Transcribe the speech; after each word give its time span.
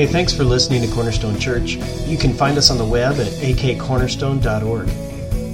Hey, 0.00 0.06
thanks 0.06 0.32
for 0.32 0.44
listening 0.44 0.80
to 0.80 0.88
Cornerstone 0.94 1.38
Church. 1.38 1.72
You 2.06 2.16
can 2.16 2.32
find 2.32 2.56
us 2.56 2.70
on 2.70 2.78
the 2.78 2.86
web 2.86 3.20
at 3.20 3.26
akcornerstone.org. 3.26 4.88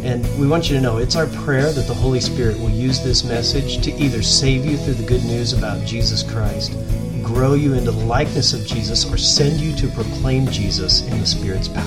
And 0.04 0.38
we 0.38 0.46
want 0.46 0.70
you 0.70 0.76
to 0.76 0.80
know 0.80 0.98
it's 0.98 1.16
our 1.16 1.26
prayer 1.26 1.72
that 1.72 1.88
the 1.88 1.94
Holy 1.94 2.20
Spirit 2.20 2.56
will 2.60 2.70
use 2.70 3.02
this 3.02 3.24
message 3.24 3.82
to 3.82 3.92
either 3.94 4.22
save 4.22 4.64
you 4.64 4.76
through 4.76 4.94
the 4.94 5.02
good 5.02 5.24
news 5.24 5.52
about 5.52 5.84
Jesus 5.84 6.22
Christ, 6.22 6.74
grow 7.24 7.54
you 7.54 7.74
into 7.74 7.90
the 7.90 8.04
likeness 8.04 8.52
of 8.52 8.64
Jesus, 8.64 9.04
or 9.12 9.16
send 9.16 9.58
you 9.58 9.74
to 9.78 9.88
proclaim 9.88 10.46
Jesus 10.46 11.04
in 11.08 11.18
the 11.18 11.26
Spirit's 11.26 11.66
power. 11.66 11.82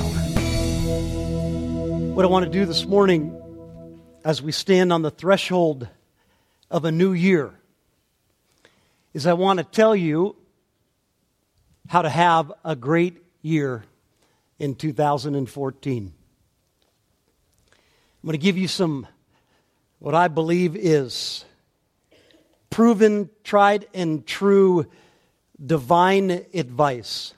What 2.14 2.26
I 2.26 2.28
want 2.28 2.44
to 2.44 2.52
do 2.52 2.66
this 2.66 2.86
morning 2.86 3.40
as 4.26 4.42
we 4.42 4.52
stand 4.52 4.92
on 4.92 5.02
the 5.02 5.12
threshold 5.12 5.88
of 6.70 6.84
a 6.84 6.92
new 6.92 7.14
year 7.14 7.54
is 9.14 9.26
I 9.26 9.32
want 9.32 9.60
to 9.60 9.64
tell 9.64 9.96
you 9.96 10.36
how 11.90 12.04
to 12.04 12.10
have 12.10 12.54
a 12.64 12.76
great 12.76 13.18
year 13.42 13.84
in 14.60 14.76
2014. 14.76 16.14
I'm 17.66 17.74
going 18.24 18.32
to 18.34 18.38
give 18.38 18.60
you 18.60 18.68
some, 18.68 19.08
what 19.98 20.14
I 20.14 20.28
believe 20.28 20.76
is 20.76 21.46
proven, 22.70 23.32
tried, 23.44 23.88
and 23.92 24.24
true 24.28 24.86
divine 25.66 26.46
advice 26.54 27.34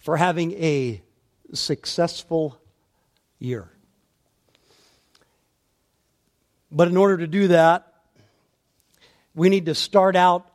for 0.00 0.18
having 0.18 0.52
a 0.62 1.00
successful 1.54 2.60
year. 3.38 3.70
But 6.70 6.88
in 6.88 6.98
order 6.98 7.16
to 7.16 7.26
do 7.26 7.48
that, 7.48 7.94
we 9.34 9.48
need 9.48 9.64
to 9.66 9.74
start 9.74 10.16
out 10.16 10.51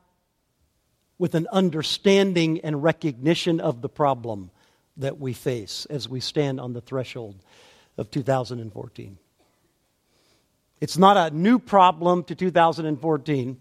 with 1.19 1.35
an 1.35 1.47
understanding 1.51 2.59
and 2.61 2.83
recognition 2.83 3.59
of 3.59 3.81
the 3.81 3.89
problem 3.89 4.51
that 4.97 5.19
we 5.19 5.33
face 5.33 5.85
as 5.89 6.07
we 6.07 6.19
stand 6.19 6.59
on 6.59 6.73
the 6.73 6.81
threshold 6.81 7.35
of 7.97 8.11
2014. 8.11 9.17
It's 10.79 10.97
not 10.97 11.17
a 11.17 11.35
new 11.35 11.57
problem 11.57 12.23
to 12.25 12.35
2014. 12.35 13.57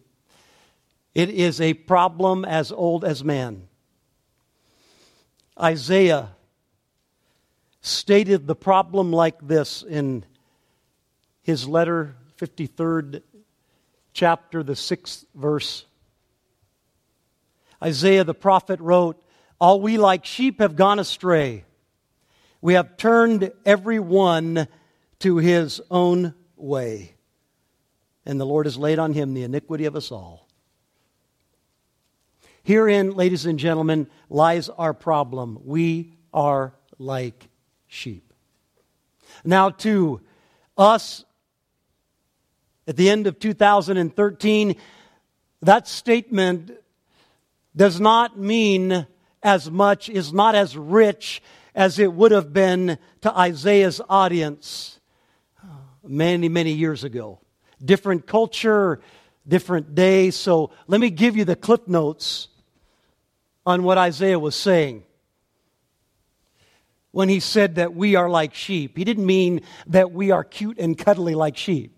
It 1.14 1.30
is 1.30 1.60
a 1.60 1.72
problem 1.72 2.44
as 2.44 2.72
old 2.72 3.04
as 3.04 3.24
man. 3.24 3.68
Isaiah 5.58 6.28
stated 7.80 8.46
the 8.46 8.54
problem 8.54 9.12
like 9.12 9.46
this 9.46 9.82
in 9.82 10.24
his 11.42 11.66
letter, 11.66 12.16
53rd 12.38 13.22
chapter, 14.12 14.62
the 14.62 14.76
sixth 14.76 15.24
verse. 15.34 15.86
Isaiah 17.82 18.24
the 18.24 18.34
prophet 18.34 18.80
wrote, 18.80 19.22
All 19.60 19.80
we 19.80 19.98
like 19.98 20.24
sheep 20.24 20.60
have 20.60 20.76
gone 20.76 20.98
astray. 20.98 21.64
We 22.60 22.74
have 22.74 22.96
turned 22.96 23.52
every 23.64 23.98
one 23.98 24.68
to 25.20 25.36
his 25.36 25.80
own 25.90 26.34
way. 26.56 27.14
And 28.24 28.40
the 28.40 28.46
Lord 28.46 28.66
has 28.66 28.76
laid 28.76 28.98
on 28.98 29.12
him 29.12 29.34
the 29.34 29.44
iniquity 29.44 29.84
of 29.84 29.94
us 29.94 30.10
all. 30.10 30.48
Herein, 32.64 33.12
ladies 33.12 33.46
and 33.46 33.58
gentlemen, 33.58 34.08
lies 34.28 34.68
our 34.68 34.92
problem. 34.92 35.60
We 35.64 36.14
are 36.34 36.74
like 36.98 37.48
sheep. 37.86 38.32
Now, 39.44 39.70
to 39.70 40.20
us, 40.76 41.24
at 42.88 42.96
the 42.96 43.08
end 43.08 43.28
of 43.28 43.38
2013, 43.38 44.76
that 45.62 45.86
statement 45.86 46.72
does 47.76 48.00
not 48.00 48.38
mean 48.38 49.06
as 49.42 49.70
much, 49.70 50.08
is 50.08 50.32
not 50.32 50.54
as 50.54 50.76
rich 50.76 51.42
as 51.74 51.98
it 51.98 52.12
would 52.12 52.32
have 52.32 52.52
been 52.52 52.98
to 53.20 53.36
Isaiah's 53.36 54.00
audience 54.08 54.98
uh, 55.62 55.66
many, 56.02 56.48
many 56.48 56.72
years 56.72 57.04
ago. 57.04 57.40
Different 57.84 58.26
culture, 58.26 59.00
different 59.46 59.94
day. 59.94 60.30
So 60.30 60.70
let 60.86 61.00
me 61.00 61.10
give 61.10 61.36
you 61.36 61.44
the 61.44 61.56
Cliff 61.56 61.86
notes 61.86 62.48
on 63.66 63.82
what 63.82 63.98
Isaiah 63.98 64.38
was 64.38 64.56
saying 64.56 65.02
when 67.16 67.28
he 67.28 67.40
said 67.40 67.76
that 67.76 67.94
we 67.94 68.14
are 68.14 68.28
like 68.28 68.52
sheep. 68.52 68.96
He 68.96 69.02
didn't 69.02 69.24
mean 69.24 69.62
that 69.86 70.12
we 70.12 70.30
are 70.30 70.44
cute 70.44 70.78
and 70.78 70.98
cuddly 70.98 71.34
like 71.34 71.56
sheep, 71.56 71.96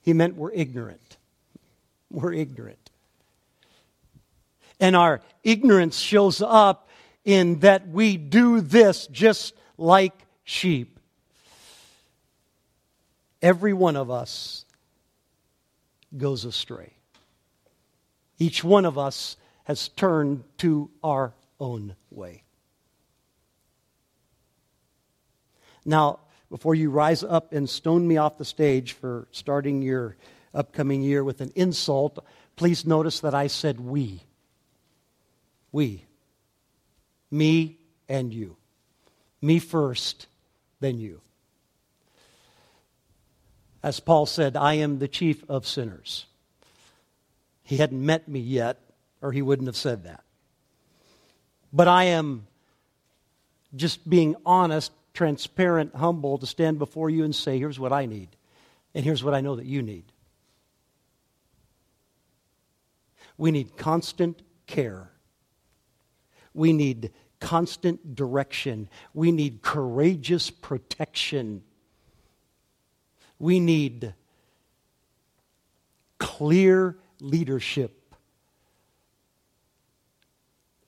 he 0.00 0.14
meant 0.14 0.36
we're 0.36 0.52
ignorant. 0.52 1.18
We're 2.10 2.32
ignorant. 2.32 2.81
And 4.82 4.96
our 4.96 5.20
ignorance 5.44 5.96
shows 5.96 6.42
up 6.42 6.88
in 7.24 7.60
that 7.60 7.88
we 7.88 8.16
do 8.16 8.60
this 8.60 9.06
just 9.06 9.54
like 9.78 10.12
sheep. 10.42 10.98
Every 13.40 13.72
one 13.72 13.94
of 13.94 14.10
us 14.10 14.64
goes 16.16 16.44
astray. 16.44 16.94
Each 18.38 18.64
one 18.64 18.84
of 18.84 18.98
us 18.98 19.36
has 19.64 19.86
turned 19.86 20.42
to 20.58 20.90
our 21.04 21.32
own 21.60 21.94
way. 22.10 22.42
Now, 25.84 26.18
before 26.50 26.74
you 26.74 26.90
rise 26.90 27.22
up 27.22 27.52
and 27.52 27.70
stone 27.70 28.08
me 28.08 28.16
off 28.16 28.36
the 28.36 28.44
stage 28.44 28.94
for 28.94 29.28
starting 29.30 29.80
your 29.80 30.16
upcoming 30.52 31.02
year 31.02 31.22
with 31.22 31.40
an 31.40 31.52
insult, 31.54 32.18
please 32.56 32.84
notice 32.84 33.20
that 33.20 33.32
I 33.32 33.46
said 33.46 33.78
we. 33.78 34.22
We. 35.72 36.04
Me 37.30 37.78
and 38.08 38.32
you. 38.32 38.56
Me 39.40 39.58
first, 39.58 40.26
then 40.80 40.98
you. 40.98 41.20
As 43.82 43.98
Paul 43.98 44.26
said, 44.26 44.56
I 44.56 44.74
am 44.74 45.00
the 45.00 45.08
chief 45.08 45.42
of 45.48 45.66
sinners. 45.66 46.26
He 47.64 47.78
hadn't 47.78 48.04
met 48.04 48.28
me 48.28 48.38
yet, 48.38 48.78
or 49.20 49.32
he 49.32 49.42
wouldn't 49.42 49.66
have 49.66 49.76
said 49.76 50.04
that. 50.04 50.22
But 51.72 51.88
I 51.88 52.04
am 52.04 52.46
just 53.74 54.08
being 54.08 54.36
honest, 54.44 54.92
transparent, 55.14 55.94
humble 55.94 56.38
to 56.38 56.46
stand 56.46 56.78
before 56.78 57.08
you 57.08 57.24
and 57.24 57.34
say, 57.34 57.58
here's 57.58 57.80
what 57.80 57.92
I 57.92 58.06
need, 58.06 58.28
and 58.94 59.04
here's 59.04 59.24
what 59.24 59.34
I 59.34 59.40
know 59.40 59.56
that 59.56 59.66
you 59.66 59.82
need. 59.82 60.04
We 63.38 63.50
need 63.50 63.76
constant 63.76 64.42
care. 64.66 65.11
We 66.54 66.72
need 66.72 67.12
constant 67.40 68.14
direction. 68.14 68.88
We 69.14 69.32
need 69.32 69.62
courageous 69.62 70.50
protection. 70.50 71.62
We 73.38 73.58
need 73.58 74.14
clear 76.18 76.96
leadership 77.20 78.02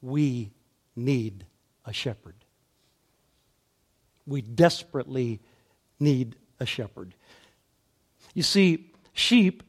we 0.05 0.53
need 0.95 1.47
a 1.87 1.93
shepherd. 1.93 2.35
We 4.27 4.43
desperately 4.43 5.41
need 5.99 6.37
a 6.61 6.67
shepherd. 6.67 7.15
You 8.35 8.43
see, 8.43 8.93
sheep 9.15 9.63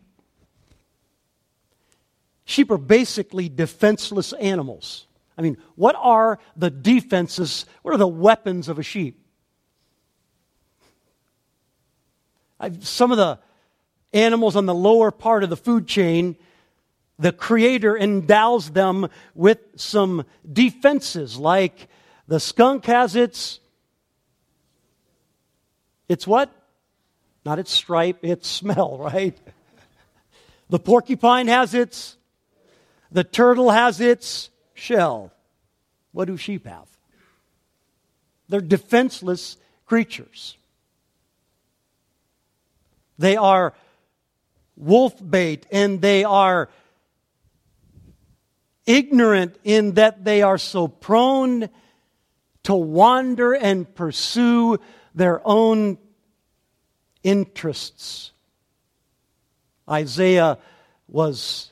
sheep 2.44 2.70
are 2.70 2.78
basically 2.78 3.48
defenseless 3.48 4.34
animals. 4.34 5.08
I 5.38 5.42
mean, 5.42 5.58
what 5.76 5.96
are 6.00 6.40
the 6.56 6.70
defenses? 6.70 7.66
What 7.82 7.94
are 7.94 7.98
the 7.98 8.08
weapons 8.08 8.70
of 8.70 8.80
a 8.80 8.84
sheep? 8.84 9.20
I've, 12.60 12.88
some 12.88 13.12
of 13.12 13.18
the 13.18 13.40
animals 14.14 14.56
on 14.56 14.66
the 14.66 14.74
lower 14.74 15.12
part 15.12 15.44
of 15.44 15.50
the 15.50 15.58
food 15.58 15.88
chain 15.88 16.38
the 17.18 17.32
Creator 17.32 17.98
endows 17.98 18.72
them 18.72 19.08
with 19.34 19.60
some 19.76 20.26
defenses, 20.52 21.38
like 21.38 21.88
the 22.28 22.40
skunk 22.40 22.86
has 22.86 23.16
its. 23.16 23.60
It's 26.10 26.28
what? 26.28 26.52
Not 27.46 27.60
its 27.60 27.72
stripe, 27.72 28.20
its 28.24 28.48
smell, 28.48 28.98
right? 29.02 29.38
The 30.70 30.80
porcupine 30.80 31.48
has 31.48 31.74
its. 31.74 32.18
The 33.12 33.24
turtle 33.24 33.70
has 33.70 34.02
its 34.02 34.50
shell. 34.76 35.32
What 36.12 36.26
do 36.26 36.38
sheep 36.38 36.68
have? 36.68 36.88
They're 38.48 38.62
defenseless 38.62 39.58
creatures. 39.88 40.56
They 43.18 43.36
are 43.38 43.74
wolf 44.78 45.16
bait 45.28 45.66
and 45.72 46.02
they 46.02 46.24
are 46.24 46.70
ignorant 48.86 49.56
in 49.64 49.94
that 49.94 50.24
they 50.24 50.44
are 50.44 50.58
so 50.58 50.88
prone 50.88 51.70
to 52.64 52.76
wander 52.76 53.54
and 53.54 53.94
pursue 53.96 54.78
their 55.16 55.42
own 55.46 55.98
interests. 57.24 58.32
Isaiah 59.90 60.58
was 61.08 61.72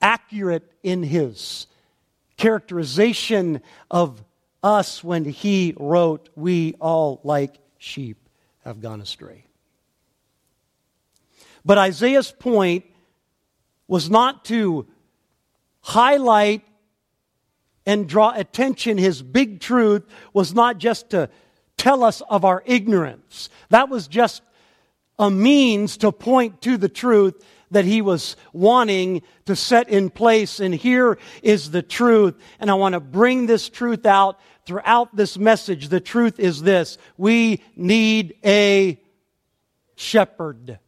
accurate 0.00 0.70
in 0.82 1.02
his 1.02 1.66
characterization 2.38 3.60
of 3.90 4.24
us 4.62 5.04
when 5.04 5.24
he 5.26 5.74
wrote, 5.78 6.30
We 6.34 6.74
all 6.80 7.20
like 7.22 7.58
sheep 7.76 8.16
have 8.64 8.80
gone 8.80 9.00
astray. 9.00 9.44
But 11.64 11.76
Isaiah's 11.76 12.32
point 12.32 12.86
was 13.86 14.08
not 14.08 14.44
to 14.46 14.86
highlight 15.80 16.62
and 17.84 18.08
draw 18.08 18.32
attention. 18.34 18.98
His 18.98 19.22
big 19.22 19.60
truth 19.60 20.04
was 20.32 20.54
not 20.54 20.78
just 20.78 21.10
to 21.10 21.28
tell 21.76 22.04
us 22.04 22.20
of 22.28 22.44
our 22.44 22.62
ignorance. 22.66 23.48
That 23.70 23.88
was 23.88 24.08
just 24.08 24.42
a 25.18 25.30
means 25.30 25.96
to 25.98 26.12
point 26.12 26.62
to 26.62 26.76
the 26.76 26.88
truth 26.88 27.42
that 27.70 27.84
he 27.84 28.02
was 28.02 28.36
wanting 28.52 29.22
to 29.46 29.56
set 29.56 29.88
in 29.88 30.10
place. 30.10 30.60
And 30.60 30.74
here 30.74 31.18
is 31.42 31.70
the 31.70 31.82
truth. 31.82 32.36
And 32.60 32.70
I 32.70 32.74
want 32.74 32.94
to 32.94 33.00
bring 33.00 33.46
this 33.46 33.68
truth 33.68 34.06
out 34.06 34.38
throughout 34.64 35.14
this 35.14 35.38
message. 35.38 35.88
The 35.88 36.00
truth 36.00 36.38
is 36.38 36.62
this. 36.62 36.98
We 37.16 37.62
need 37.76 38.34
a 38.44 39.00
shepherd. 39.96 40.78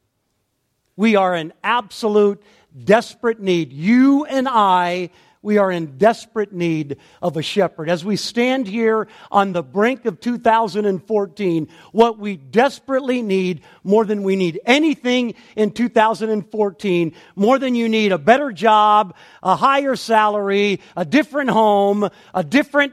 We 0.96 1.16
are 1.16 1.34
in 1.34 1.52
absolute 1.64 2.42
desperate 2.84 3.40
need. 3.40 3.72
You 3.72 4.24
and 4.24 4.46
I 4.48 5.10
we 5.42 5.56
are 5.58 5.70
in 5.70 5.96
desperate 5.96 6.52
need 6.52 6.98
of 7.22 7.36
a 7.36 7.42
shepherd. 7.42 7.88
As 7.88 8.04
we 8.04 8.16
stand 8.16 8.66
here 8.66 9.08
on 9.30 9.52
the 9.52 9.62
brink 9.62 10.04
of 10.04 10.20
2014, 10.20 11.68
what 11.92 12.18
we 12.18 12.36
desperately 12.36 13.22
need, 13.22 13.62
more 13.82 14.04
than 14.04 14.22
we 14.22 14.36
need 14.36 14.60
anything 14.66 15.34
in 15.56 15.70
2014, 15.70 17.14
more 17.36 17.58
than 17.58 17.74
you 17.74 17.88
need 17.88 18.12
a 18.12 18.18
better 18.18 18.52
job, 18.52 19.14
a 19.42 19.56
higher 19.56 19.96
salary, 19.96 20.80
a 20.96 21.04
different 21.04 21.50
home, 21.50 22.08
a 22.34 22.44
different 22.44 22.92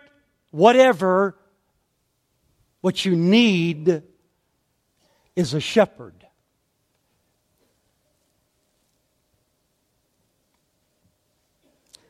whatever, 0.51 1.37
what 2.81 3.03
you 3.03 3.15
need 3.15 4.03
is 5.35 5.53
a 5.53 5.59
shepherd. 5.59 6.26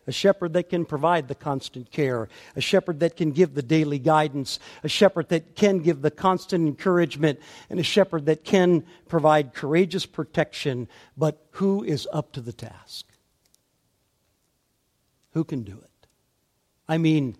A 0.07 0.11
shepherd 0.11 0.53
that 0.53 0.69
can 0.69 0.85
provide 0.85 1.27
the 1.27 1.35
constant 1.35 1.91
care, 1.91 2.29
a 2.55 2.61
shepherd 2.61 3.01
that 3.01 3.17
can 3.17 3.31
give 3.31 3.53
the 3.53 3.61
daily 3.61 3.99
guidance, 3.99 4.59
a 4.83 4.87
shepherd 4.87 5.29
that 5.29 5.55
can 5.55 5.79
give 5.79 6.01
the 6.01 6.09
constant 6.09 6.65
encouragement, 6.65 7.39
and 7.69 7.79
a 7.79 7.83
shepherd 7.83 8.25
that 8.25 8.43
can 8.43 8.83
provide 9.07 9.53
courageous 9.53 10.05
protection. 10.05 10.87
But 11.17 11.45
who 11.51 11.83
is 11.83 12.07
up 12.13 12.31
to 12.33 12.41
the 12.41 12.53
task? 12.53 13.05
Who 15.33 15.43
can 15.43 15.63
do 15.63 15.77
it? 15.77 16.07
I 16.87 16.97
mean, 16.97 17.35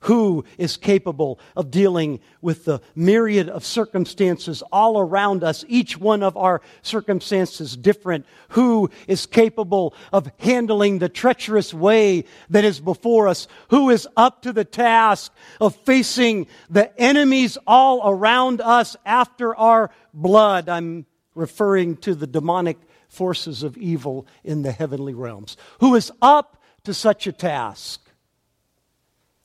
who 0.00 0.44
is 0.58 0.76
capable 0.76 1.40
of 1.56 1.70
dealing 1.70 2.20
with 2.40 2.64
the 2.64 2.80
myriad 2.94 3.48
of 3.48 3.64
circumstances 3.64 4.62
all 4.70 4.98
around 4.98 5.42
us, 5.42 5.64
each 5.68 5.98
one 5.98 6.22
of 6.22 6.36
our 6.36 6.60
circumstances 6.82 7.76
different? 7.76 8.24
Who 8.50 8.90
is 9.06 9.26
capable 9.26 9.94
of 10.12 10.30
handling 10.38 10.98
the 10.98 11.08
treacherous 11.08 11.74
way 11.74 12.24
that 12.50 12.64
is 12.64 12.80
before 12.80 13.28
us? 13.28 13.48
Who 13.70 13.90
is 13.90 14.06
up 14.16 14.42
to 14.42 14.52
the 14.52 14.64
task 14.64 15.32
of 15.60 15.74
facing 15.76 16.46
the 16.70 16.96
enemies 17.00 17.58
all 17.66 18.08
around 18.08 18.60
us 18.60 18.96
after 19.04 19.54
our 19.56 19.90
blood? 20.14 20.68
I'm 20.68 21.06
referring 21.34 21.96
to 21.98 22.14
the 22.14 22.26
demonic 22.26 22.78
forces 23.08 23.62
of 23.62 23.76
evil 23.76 24.26
in 24.44 24.62
the 24.62 24.72
heavenly 24.72 25.14
realms. 25.14 25.56
Who 25.80 25.94
is 25.94 26.12
up 26.22 26.62
to 26.84 26.94
such 26.94 27.26
a 27.26 27.32
task? 27.32 28.07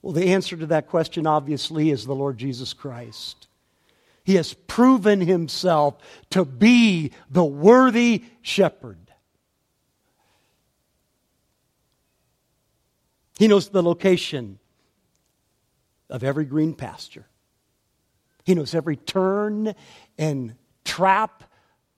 Well, 0.03 0.11
the 0.11 0.33
answer 0.33 0.57
to 0.57 0.65
that 0.67 0.89
question, 0.89 1.25
obviously, 1.25 1.89
is 1.89 2.05
the 2.05 2.13
Lord 2.13 2.37
Jesus 2.37 2.73
Christ. 2.73 3.47
He 4.25 4.35
has 4.35 4.53
proven 4.53 5.21
himself 5.21 5.97
to 6.31 6.43
be 6.43 7.13
the 7.29 7.43
worthy 7.43 8.25
shepherd. 8.41 8.99
He 13.39 13.47
knows 13.47 13.69
the 13.69 13.81
location 13.81 14.59
of 16.09 16.21
every 16.21 16.45
green 16.45 16.73
pasture. 16.73 17.25
He 18.43 18.55
knows 18.55 18.75
every 18.75 18.97
turn 18.97 19.73
and 20.17 20.55
trap 20.83 21.45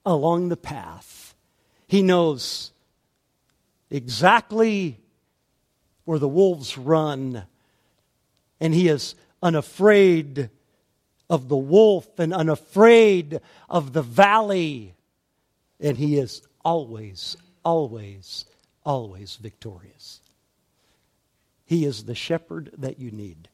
along 0.04 0.48
the 0.48 0.56
path. 0.56 1.34
He 1.88 2.02
knows 2.02 2.70
exactly 3.90 5.00
where 6.04 6.20
the 6.20 6.28
wolves 6.28 6.78
run 6.78 7.46
and 8.60 8.74
he 8.74 8.88
is 8.88 9.14
unafraid 9.42 10.50
of 11.28 11.48
the 11.48 11.56
wolf 11.56 12.18
and 12.18 12.32
unafraid 12.32 13.40
of 13.68 13.92
the 13.92 14.02
valley. 14.02 14.94
And 15.80 15.96
he 15.96 16.18
is 16.18 16.42
always, 16.64 17.36
always, 17.64 18.44
always 18.84 19.36
victorious. 19.36 20.20
He 21.64 21.84
is 21.84 22.04
the 22.04 22.14
shepherd 22.14 22.70
that 22.78 22.98
you 22.98 23.10
need. 23.10 23.48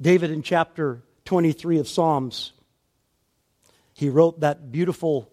David, 0.00 0.30
in 0.30 0.42
chapter 0.42 1.02
23 1.24 1.78
of 1.78 1.88
Psalms, 1.88 2.52
he 3.92 4.08
wrote 4.08 4.40
that 4.40 4.72
beautiful 4.72 5.30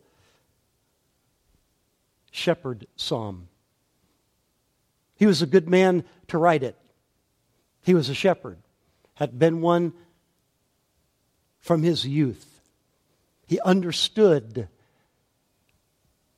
shepherd 2.31 2.87
psalm. 2.95 3.47
He 5.15 5.25
was 5.25 5.41
a 5.41 5.47
good 5.47 5.69
man 5.69 6.03
to 6.27 6.37
write 6.37 6.63
it. 6.63 6.75
He 7.83 7.93
was 7.93 8.09
a 8.09 8.13
shepherd, 8.13 8.57
had 9.15 9.39
been 9.39 9.61
one 9.61 9.93
from 11.59 11.83
his 11.83 12.05
youth. 12.05 12.61
He 13.47 13.59
understood 13.61 14.67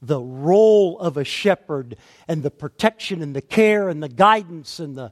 the 0.02 0.20
role 0.20 1.00
of 1.00 1.16
a 1.16 1.24
shepherd 1.24 1.96
and 2.28 2.44
the 2.44 2.52
protection 2.52 3.22
and 3.22 3.36
the 3.36 3.42
care 3.42 3.88
and 3.88 4.04
the 4.04 4.10
guidance 4.10 4.80
and 4.80 4.96
the 4.96 5.12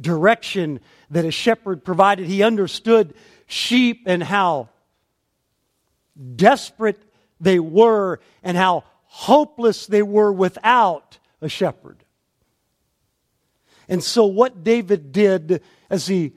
direction 0.00 0.80
that 1.10 1.24
a 1.24 1.30
shepherd 1.30 1.84
provided. 1.84 2.26
He 2.26 2.42
understood 2.42 3.14
sheep 3.46 4.02
and 4.06 4.22
how 4.22 4.70
desperate 6.36 7.00
they 7.40 7.58
were 7.58 8.20
and 8.42 8.56
how 8.56 8.84
hopeless 9.04 9.86
they 9.86 10.02
were 10.02 10.32
without 10.32 11.18
a 11.40 11.48
shepherd. 11.48 12.01
And 13.88 14.02
so, 14.02 14.24
what 14.24 14.64
David 14.64 15.12
did 15.12 15.62
as 15.90 16.06
he 16.06 16.32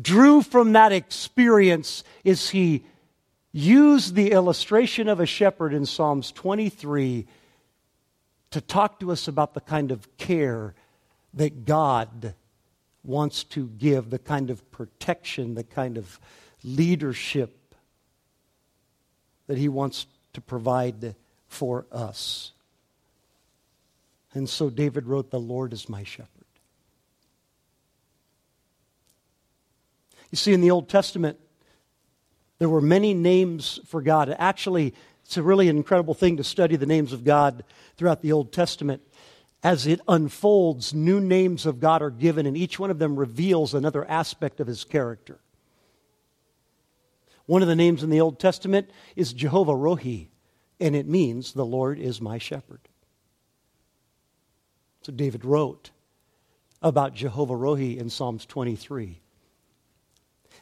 drew 0.00 0.42
from 0.42 0.72
that 0.72 0.92
experience 0.92 2.04
is 2.24 2.50
he 2.50 2.84
used 3.52 4.14
the 4.14 4.32
illustration 4.32 5.08
of 5.08 5.20
a 5.20 5.26
shepherd 5.26 5.72
in 5.72 5.86
Psalms 5.86 6.30
23 6.32 7.26
to 8.50 8.60
talk 8.60 9.00
to 9.00 9.10
us 9.10 9.28
about 9.28 9.54
the 9.54 9.60
kind 9.60 9.90
of 9.90 10.16
care 10.18 10.74
that 11.34 11.64
God 11.64 12.34
wants 13.02 13.44
to 13.44 13.68
give, 13.68 14.10
the 14.10 14.18
kind 14.18 14.50
of 14.50 14.70
protection, 14.70 15.54
the 15.54 15.64
kind 15.64 15.96
of 15.96 16.20
leadership 16.64 17.74
that 19.46 19.56
he 19.56 19.68
wants 19.68 20.06
to 20.32 20.40
provide 20.40 21.14
for 21.48 21.86
us. 21.92 22.52
And 24.34 24.48
so 24.48 24.68
David 24.68 25.06
wrote, 25.06 25.30
The 25.30 25.40
Lord 25.40 25.72
is 25.72 25.88
my 25.88 26.02
shepherd. 26.02 26.35
You 30.30 30.36
see, 30.36 30.52
in 30.52 30.60
the 30.60 30.70
Old 30.70 30.88
Testament, 30.88 31.38
there 32.58 32.68
were 32.68 32.80
many 32.80 33.14
names 33.14 33.80
for 33.86 34.02
God. 34.02 34.34
Actually, 34.38 34.94
it's 35.24 35.36
a 35.36 35.42
really 35.42 35.68
incredible 35.68 36.14
thing 36.14 36.36
to 36.38 36.44
study 36.44 36.76
the 36.76 36.86
names 36.86 37.12
of 37.12 37.24
God 37.24 37.64
throughout 37.96 38.22
the 38.22 38.32
Old 38.32 38.52
Testament. 38.52 39.02
As 39.62 39.86
it 39.86 40.00
unfolds, 40.06 40.94
new 40.94 41.20
names 41.20 41.66
of 41.66 41.80
God 41.80 42.02
are 42.02 42.10
given, 42.10 42.46
and 42.46 42.56
each 42.56 42.78
one 42.78 42.90
of 42.90 42.98
them 42.98 43.16
reveals 43.16 43.74
another 43.74 44.08
aspect 44.08 44.60
of 44.60 44.66
his 44.66 44.84
character. 44.84 45.40
One 47.46 47.62
of 47.62 47.68
the 47.68 47.76
names 47.76 48.02
in 48.02 48.10
the 48.10 48.20
Old 48.20 48.38
Testament 48.38 48.90
is 49.14 49.32
Jehovah 49.32 49.72
Rohi, 49.72 50.28
and 50.80 50.94
it 50.94 51.06
means 51.06 51.52
the 51.52 51.64
Lord 51.64 51.98
is 51.98 52.20
my 52.20 52.38
shepherd. 52.38 52.80
So 55.02 55.12
David 55.12 55.44
wrote 55.44 55.90
about 56.82 57.14
Jehovah 57.14 57.54
Rohi 57.54 57.96
in 57.96 58.10
Psalms 58.10 58.46
23. 58.46 59.20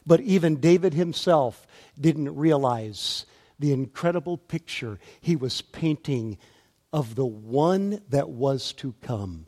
But 0.05 0.21
even 0.21 0.57
David 0.57 0.93
himself 0.93 1.65
didn't 1.99 2.35
realize 2.35 3.25
the 3.57 3.73
incredible 3.73 4.37
picture 4.37 4.99
he 5.21 5.35
was 5.35 5.61
painting 5.61 6.37
of 6.93 7.15
the 7.15 7.25
one 7.25 8.01
that 8.09 8.29
was 8.29 8.73
to 8.73 8.93
come. 9.01 9.47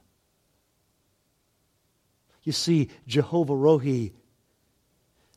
You 2.44 2.54
see, 2.54 2.90
Jehovah 3.08 3.54
Rohi, 3.54 4.14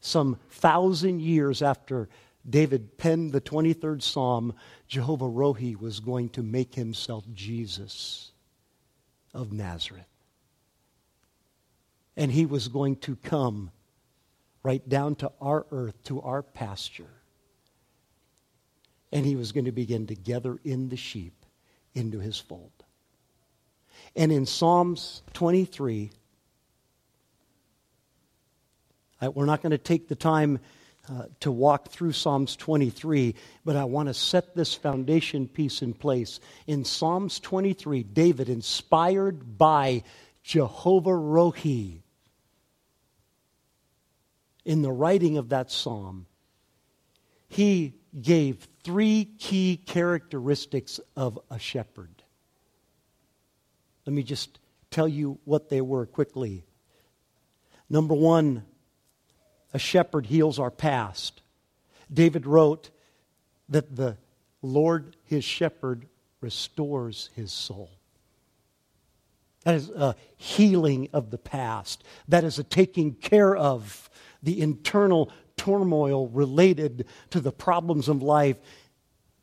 some 0.01 0.39
thousand 0.49 1.21
years 1.21 1.61
after 1.61 2.09
David 2.49 2.97
penned 2.97 3.33
the 3.33 3.41
23rd 3.41 4.01
Psalm, 4.03 4.55
Jehovah 4.89 5.29
Rohi 5.29 5.79
was 5.79 6.01
going 6.01 6.31
to 6.31 6.43
make 6.43 6.75
himself 6.75 7.25
Jesus 7.35 8.31
of 9.35 9.53
Nazareth. 9.53 10.05
And 12.17 12.33
he 12.33 12.47
was 12.47 12.69
going 12.69 12.97
to 12.97 13.17
come 13.17 13.71
right 14.63 14.87
down 14.89 15.15
to 15.17 15.33
our 15.41 15.67
earth, 15.71 16.03
to 16.05 16.21
our 16.23 16.43
pasture. 16.43 17.11
And 19.13 19.27
he 19.27 19.37
was 19.37 19.53
going 19.53 19.65
to 19.65 19.73
begin 19.73 20.07
to 20.09 20.15
gather 20.15 20.59
in 20.65 20.89
the 20.89 20.97
sheep 20.97 21.35
into 21.95 22.19
his 22.19 22.39
fold. 22.39 22.71
And 24.15 24.33
in 24.33 24.47
Psalms 24.47 25.23
23, 25.35 26.11
we're 29.35 29.45
not 29.45 29.63
going 29.63 29.73
to 29.73 29.79
take 29.79 30.09
the 30.09 30.15
time 30.15 30.61
uh, 31.09 31.25
to 31.41 31.51
walk 31.51 31.89
through 31.89 32.13
Psalms 32.13 32.57
23, 32.57 33.35
but 33.65 33.75
I 33.75 33.85
want 33.85 34.09
to 34.09 34.15
set 34.15 34.55
this 34.55 34.75
foundation 34.75 35.49
piece 35.49 35.83
in 35.83 35.93
place. 35.93 36.41
In 36.67 36.85
Psalms 36.85 37.41
23, 37.41 38.03
David, 38.05 38.49
inspired 38.49 39.59
by 39.59 40.05
Jehovah 40.43 41.11
Rohi, 41.11 42.03
in 44.71 44.83
the 44.83 44.93
writing 44.93 45.37
of 45.37 45.49
that 45.49 45.69
psalm, 45.69 46.27
he 47.49 47.93
gave 48.23 48.69
three 48.85 49.25
key 49.25 49.77
characteristics 49.85 51.01
of 51.17 51.41
a 51.51 51.59
shepherd. 51.59 52.23
Let 54.07 54.13
me 54.13 54.23
just 54.23 54.61
tell 54.93 55.09
you 55.09 55.41
what 55.45 55.71
they 55.71 55.81
were 55.81 56.07
quickly. 56.07 56.63
Number 57.89 58.15
one, 58.15 58.63
a 59.75 59.79
shepherd 59.81 60.27
heals 60.27 60.61
our 60.61 60.71
past. 60.71 61.43
David 62.13 62.47
wrote 62.47 62.91
that 63.71 63.97
the 63.97 64.19
Lord, 64.63 65.17
his 65.25 65.43
shepherd, 65.43 66.07
restores 66.41 67.29
his 67.35 67.51
soul. 67.51 67.91
That 69.65 69.75
is 69.75 69.91
a 69.91 70.15
healing 70.37 71.09
of 71.13 71.31
the 71.33 71.39
past. 71.39 72.05
That 72.29 72.45
is 72.45 72.61
a 72.61 72.65
taking 72.65 73.15
care 73.15 73.57
of 73.57 74.10
the 74.43 74.61
internal 74.61 75.31
turmoil 75.57 76.29
related 76.29 77.07
to 77.31 77.41
the 77.41 77.53
problems 77.53 78.09
of 78.09 78.23
life. 78.23 78.57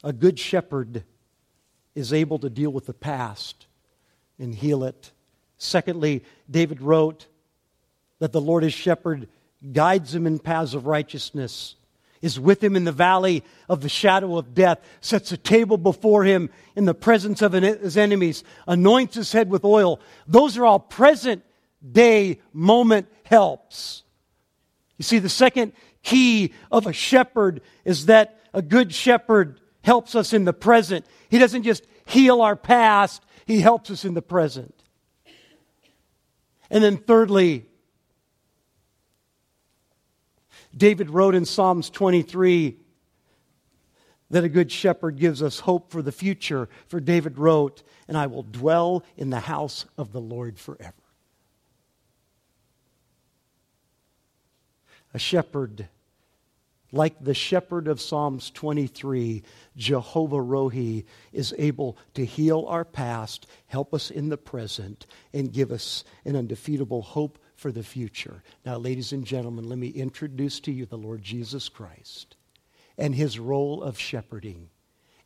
A 0.03 0.13
good 0.13 0.39
shepherd 0.39 1.03
is 1.95 2.13
able 2.13 2.39
to 2.39 2.49
deal 2.49 2.71
with 2.71 2.85
the 2.85 2.93
past 2.93 3.67
and 4.39 4.53
heal 4.53 4.83
it. 4.83 5.11
Secondly, 5.57 6.23
David 6.49 6.81
wrote 6.81 7.27
that 8.19 8.31
the 8.31 8.41
Lord, 8.41 8.63
his 8.63 8.73
shepherd, 8.73 9.27
guides 9.73 10.13
him 10.13 10.27
in 10.27 10.39
paths 10.39 10.73
of 10.73 10.85
righteousness, 10.85 11.75
is 12.21 12.39
with 12.39 12.63
him 12.63 12.75
in 12.75 12.83
the 12.83 12.91
valley 12.91 13.43
of 13.69 13.81
the 13.81 13.89
shadow 13.89 14.37
of 14.37 14.53
death, 14.53 14.79
sets 15.01 15.31
a 15.31 15.37
table 15.37 15.77
before 15.77 16.23
him 16.23 16.49
in 16.75 16.85
the 16.85 16.93
presence 16.93 17.41
of 17.41 17.53
his 17.53 17.97
enemies, 17.97 18.43
anoints 18.67 19.15
his 19.15 19.31
head 19.31 19.49
with 19.49 19.63
oil. 19.63 19.99
Those 20.27 20.57
are 20.57 20.65
all 20.65 20.79
present 20.79 21.43
day 21.91 22.39
moment 22.53 23.07
helps. 23.23 24.03
You 24.97 25.03
see, 25.03 25.19
the 25.19 25.29
second 25.29 25.73
key 26.03 26.53
of 26.71 26.87
a 26.87 26.93
shepherd 26.93 27.61
is 27.85 28.07
that 28.07 28.39
a 28.53 28.61
good 28.61 28.93
shepherd 28.93 29.59
helps 29.83 30.15
us 30.15 30.33
in 30.33 30.45
the 30.45 30.53
present. 30.53 31.05
He 31.29 31.37
doesn't 31.37 31.63
just 31.63 31.85
heal 32.05 32.41
our 32.41 32.55
past, 32.55 33.23
he 33.45 33.59
helps 33.59 33.91
us 33.91 34.05
in 34.05 34.13
the 34.13 34.21
present. 34.21 34.73
And 36.69 36.83
then, 36.83 36.97
thirdly, 36.97 37.65
David 40.75 41.09
wrote 41.09 41.33
in 41.33 41.45
Psalms 41.45 41.89
23 41.89 42.77
that 44.29 44.43
a 44.43 44.49
good 44.49 44.71
shepherd 44.71 45.17
gives 45.17 45.41
us 45.41 45.59
hope 45.61 45.91
for 45.91 46.01
the 46.01 46.11
future. 46.11 46.67
For 46.87 46.99
David 46.99 47.37
wrote, 47.37 47.83
And 48.07 48.17
I 48.17 48.27
will 48.27 48.43
dwell 48.43 49.03
in 49.15 49.29
the 49.29 49.39
house 49.39 49.85
of 49.97 50.11
the 50.11 50.19
Lord 50.19 50.59
forever. 50.59 50.93
A 55.13 55.19
shepherd, 55.19 55.87
like 56.91 57.23
the 57.23 57.33
shepherd 57.33 57.87
of 57.87 58.01
Psalms 58.01 58.51
23, 58.51 59.43
Jehovah 59.75 60.37
Rohi, 60.37 61.05
is 61.31 61.53
able 61.57 61.97
to 62.13 62.25
heal 62.25 62.65
our 62.67 62.85
past, 62.85 63.47
help 63.67 63.93
us 63.93 64.11
in 64.11 64.29
the 64.29 64.37
present, 64.37 65.05
and 65.33 65.53
give 65.53 65.71
us 65.71 66.03
an 66.25 66.35
undefeatable 66.35 67.01
hope 67.01 67.39
for 67.55 67.71
the 67.71 67.83
future. 67.83 68.43
Now, 68.65 68.77
ladies 68.77 69.11
and 69.11 69.25
gentlemen, 69.25 69.67
let 69.67 69.79
me 69.79 69.89
introduce 69.89 70.59
to 70.61 70.71
you 70.71 70.85
the 70.85 70.97
Lord 70.97 71.21
Jesus 71.21 71.69
Christ 71.69 72.35
and 72.97 73.15
his 73.15 73.39
role 73.39 73.81
of 73.81 73.99
shepherding 73.99 74.69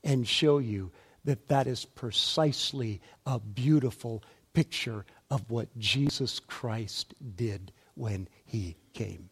and 0.04 0.28
show 0.28 0.58
you 0.58 0.92
that 1.26 1.48
that 1.48 1.68
is 1.68 1.86
precisely 1.86 3.02
a 3.26 3.40
beautiful 3.40 4.24
picture 4.54 5.06
of 5.30 5.50
what 5.50 5.68
Jesus 5.78 6.40
Christ 6.40 7.14
did 7.36 7.72
when 7.96 8.28
he 8.46 8.76
came. 8.94 9.31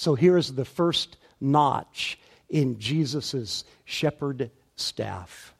So 0.00 0.14
here 0.14 0.38
is 0.38 0.54
the 0.54 0.64
first 0.64 1.18
notch 1.42 2.18
in 2.48 2.78
Jesus' 2.78 3.64
shepherd 3.84 4.50
staff. 4.74 5.52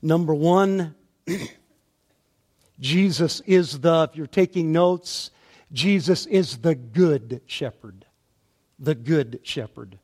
Number 0.00 0.32
one, 0.32 0.94
Jesus 2.80 3.42
is 3.44 3.80
the, 3.80 4.08
if 4.10 4.16
you're 4.16 4.26
taking 4.26 4.72
notes, 4.72 5.30
Jesus 5.70 6.24
is 6.24 6.56
the 6.56 6.74
good 6.74 7.42
shepherd. 7.44 8.06
The 8.78 8.94
good 8.94 9.40
shepherd. 9.42 9.98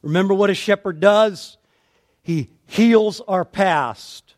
Remember 0.00 0.32
what 0.32 0.48
a 0.48 0.54
shepherd 0.54 1.00
does? 1.00 1.56
He 2.22 2.50
heals 2.66 3.20
our 3.26 3.44
past. 3.44 4.36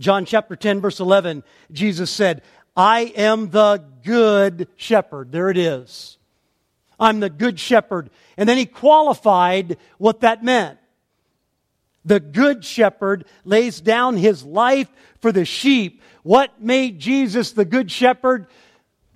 John 0.00 0.24
chapter 0.24 0.56
10, 0.56 0.80
verse 0.80 0.98
11, 0.98 1.44
Jesus 1.70 2.10
said, 2.10 2.42
I 2.76 3.12
am 3.16 3.50
the 3.50 3.82
good 4.04 4.68
shepherd. 4.76 5.32
There 5.32 5.50
it 5.50 5.56
is. 5.56 6.18
I'm 6.98 7.20
the 7.20 7.30
good 7.30 7.58
shepherd. 7.58 8.10
And 8.36 8.48
then 8.48 8.58
he 8.58 8.66
qualified 8.66 9.78
what 9.98 10.20
that 10.20 10.44
meant 10.44 10.78
the 12.06 12.20
good 12.20 12.64
shepherd 12.64 13.26
lays 13.44 13.80
down 13.80 14.16
his 14.16 14.44
life 14.44 14.88
for 15.20 15.32
the 15.32 15.44
sheep. 15.44 16.00
What 16.22 16.62
made 16.62 17.00
Jesus 17.00 17.50
the 17.50 17.64
good 17.64 17.90
shepherd? 17.90 18.46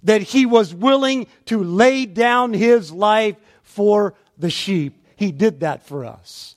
That 0.02 0.22
he 0.22 0.44
was 0.44 0.74
willing 0.74 1.28
to 1.46 1.62
lay 1.62 2.04
down 2.04 2.52
his 2.52 2.90
life 2.90 3.36
for 3.62 4.14
the 4.36 4.50
sheep. 4.50 5.06
He 5.16 5.30
did 5.30 5.60
that 5.60 5.86
for 5.86 6.04
us. 6.04 6.56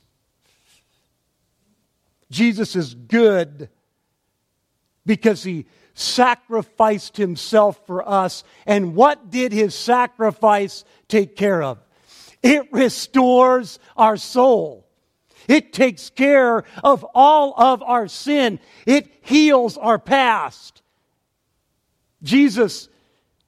Jesus 2.32 2.76
is 2.76 2.96
good 2.96 3.70
because 5.06 5.44
he 5.44 5.68
sacrificed 5.94 7.18
himself 7.18 7.80
for 7.86 8.08
us. 8.08 8.44
And 8.66 8.96
what 8.96 9.30
did 9.30 9.52
his 9.52 9.76
sacrifice 9.76 10.84
take 11.08 11.36
care 11.36 11.62
of? 11.62 11.80
It 12.42 12.72
restores 12.72 13.80
our 13.96 14.18
soul. 14.18 14.88
It 15.48 15.74
takes 15.74 16.10
care 16.10 16.64
of 16.84 17.06
all 17.14 17.54
of 17.58 17.84
our 17.84 18.08
sin. 18.08 18.60
It 18.86 19.12
heals 19.22 19.78
our 19.78 20.00
past. 20.00 20.82
Jesus 22.22 22.90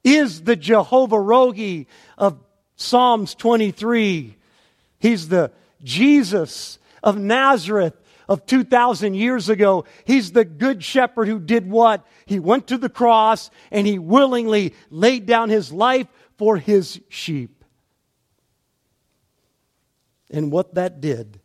is 0.04 0.42
the 0.42 0.56
Jehovah 0.56 1.16
Rohi 1.16 1.86
of 2.16 2.38
Psalms 2.76 3.34
23. 3.34 4.36
He's 4.98 5.28
the 5.28 5.50
Jesus 5.82 6.78
of 7.02 7.18
Nazareth 7.18 7.94
of 8.28 8.46
2,000 8.46 9.14
years 9.14 9.48
ago. 9.48 9.84
He's 10.04 10.32
the 10.32 10.44
good 10.44 10.82
shepherd 10.82 11.28
who 11.28 11.38
did 11.38 11.68
what? 11.70 12.06
He 12.26 12.38
went 12.38 12.68
to 12.68 12.78
the 12.78 12.88
cross 12.88 13.50
and 13.70 13.86
he 13.86 13.98
willingly 13.98 14.74
laid 14.90 15.26
down 15.26 15.48
his 15.48 15.72
life 15.72 16.06
for 16.36 16.56
his 16.56 17.00
sheep. 17.08 17.64
And 20.30 20.50
what 20.50 20.74
that 20.74 21.00
did 21.00 21.40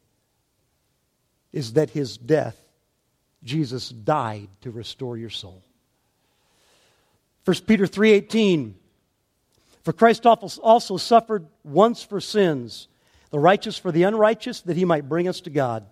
is 1.54 1.74
that 1.74 1.92
his 1.92 2.18
death, 2.18 2.58
Jesus 3.44 3.90
died 3.90 4.50
to 4.62 4.72
restore 4.72 5.18
your 5.18 5.30
soul. 5.30 5.64
1 7.46 7.56
Peter 7.68 7.86
3:18 7.86 8.76
For 9.84 9.94
Christ 9.94 10.26
also 10.26 10.98
suffered 10.98 11.48
once 11.64 12.04
for 12.04 12.22
sins, 12.22 12.88
the 13.30 13.40
righteous 13.40 13.78
for 13.78 13.92
the 13.92 14.04
unrighteous, 14.04 14.62
that 14.62 14.78
he 14.78 14.86
might 14.86 15.10
bring 15.10 15.28
us 15.28 15.42
to 15.42 15.50
God, 15.50 15.86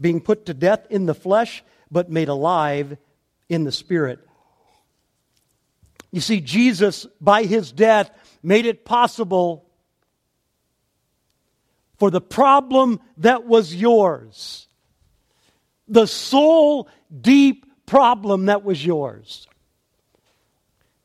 being 0.00 0.20
put 0.20 0.46
to 0.46 0.54
death 0.54 0.86
in 0.90 1.06
the 1.06 1.14
flesh, 1.14 1.62
but 1.90 2.10
made 2.10 2.28
alive 2.28 2.96
in 3.48 3.64
the 3.64 3.72
spirit. 3.72 4.18
You 6.10 6.20
see, 6.20 6.40
Jesus, 6.40 7.06
by 7.20 7.44
his 7.44 7.72
death, 7.72 8.10
made 8.42 8.66
it 8.66 8.84
possible 8.84 9.66
for 11.98 12.10
the 12.10 12.20
problem 12.20 13.00
that 13.18 13.46
was 13.46 13.74
yours. 13.74 14.66
The 15.88 16.06
soul 16.06 16.88
deep 17.20 17.66
problem 17.86 18.46
that 18.46 18.64
was 18.64 18.84
yours. 18.84 19.46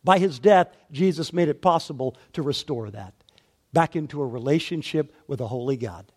By 0.03 0.19
his 0.19 0.39
death, 0.39 0.67
Jesus 0.91 1.33
made 1.33 1.49
it 1.49 1.61
possible 1.61 2.15
to 2.33 2.41
restore 2.41 2.89
that 2.91 3.13
back 3.73 3.95
into 3.95 4.21
a 4.21 4.27
relationship 4.27 5.13
with 5.27 5.41
a 5.41 5.47
holy 5.47 5.77
God. 5.77 6.11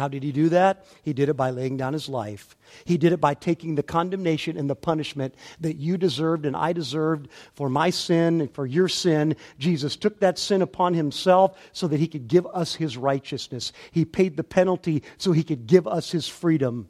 How 0.00 0.08
did 0.08 0.22
he 0.22 0.32
do 0.32 0.48
that? 0.48 0.86
He 1.02 1.12
did 1.12 1.28
it 1.28 1.34
by 1.34 1.50
laying 1.50 1.76
down 1.76 1.92
his 1.92 2.08
life. 2.08 2.56
He 2.86 2.96
did 2.96 3.12
it 3.12 3.20
by 3.20 3.34
taking 3.34 3.74
the 3.74 3.82
condemnation 3.82 4.56
and 4.56 4.70
the 4.70 4.74
punishment 4.74 5.34
that 5.60 5.76
you 5.76 5.98
deserved 5.98 6.46
and 6.46 6.56
I 6.56 6.72
deserved 6.72 7.28
for 7.52 7.68
my 7.68 7.90
sin 7.90 8.40
and 8.40 8.50
for 8.50 8.64
your 8.64 8.88
sin. 8.88 9.36
Jesus 9.58 9.96
took 9.96 10.20
that 10.20 10.38
sin 10.38 10.62
upon 10.62 10.94
himself 10.94 11.54
so 11.74 11.86
that 11.86 12.00
he 12.00 12.08
could 12.08 12.28
give 12.28 12.46
us 12.46 12.74
his 12.74 12.96
righteousness. 12.96 13.74
He 13.90 14.06
paid 14.06 14.38
the 14.38 14.42
penalty 14.42 15.02
so 15.18 15.32
he 15.32 15.44
could 15.44 15.66
give 15.66 15.86
us 15.86 16.10
his 16.10 16.26
freedom. 16.26 16.88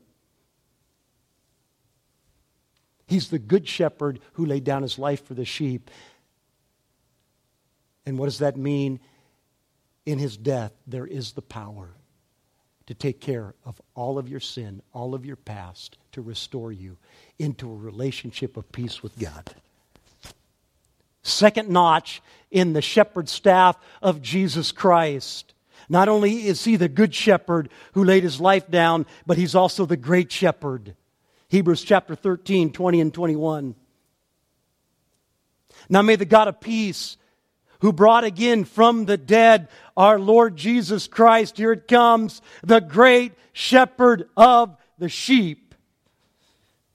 He's 3.08 3.28
the 3.28 3.40
good 3.40 3.66
shepherd 3.66 4.20
who 4.34 4.46
laid 4.46 4.62
down 4.62 4.82
his 4.82 5.00
life 5.00 5.26
for 5.26 5.34
the 5.34 5.44
sheep. 5.44 5.90
And 8.06 8.20
what 8.20 8.26
does 8.26 8.38
that 8.38 8.56
mean? 8.56 9.00
In 10.06 10.20
his 10.20 10.36
death, 10.36 10.70
there 10.86 11.08
is 11.08 11.32
the 11.32 11.42
power 11.42 11.96
to 12.90 12.94
take 12.94 13.20
care 13.20 13.54
of 13.64 13.80
all 13.94 14.18
of 14.18 14.28
your 14.28 14.40
sin, 14.40 14.82
all 14.92 15.14
of 15.14 15.24
your 15.24 15.36
past, 15.36 15.96
to 16.10 16.20
restore 16.20 16.72
you 16.72 16.96
into 17.38 17.70
a 17.70 17.76
relationship 17.76 18.56
of 18.56 18.72
peace 18.72 19.00
with 19.00 19.16
God. 19.16 19.48
Second 21.22 21.68
notch 21.68 22.20
in 22.50 22.72
the 22.72 22.82
shepherd 22.82 23.28
staff 23.28 23.76
of 24.02 24.20
Jesus 24.20 24.72
Christ. 24.72 25.54
Not 25.88 26.08
only 26.08 26.48
is 26.48 26.64
he 26.64 26.74
the 26.74 26.88
good 26.88 27.14
shepherd 27.14 27.68
who 27.92 28.02
laid 28.02 28.24
his 28.24 28.40
life 28.40 28.68
down, 28.68 29.06
but 29.24 29.38
he's 29.38 29.54
also 29.54 29.86
the 29.86 29.96
great 29.96 30.32
shepherd. 30.32 30.96
Hebrews 31.46 31.84
chapter 31.84 32.16
13, 32.16 32.72
20 32.72 33.00
and 33.00 33.14
21. 33.14 33.76
Now 35.88 36.02
may 36.02 36.16
the 36.16 36.24
God 36.24 36.48
of 36.48 36.60
peace 36.60 37.18
who 37.80 37.92
brought 37.92 38.24
again 38.24 38.64
from 38.64 39.04
the 39.04 39.16
dead 39.16 39.68
our 39.96 40.18
Lord 40.18 40.56
Jesus 40.56 41.08
Christ. 41.08 41.56
Here 41.56 41.72
it 41.72 41.88
comes, 41.88 42.40
the 42.62 42.80
great 42.80 43.32
shepherd 43.52 44.28
of 44.36 44.76
the 44.98 45.08
sheep. 45.08 45.74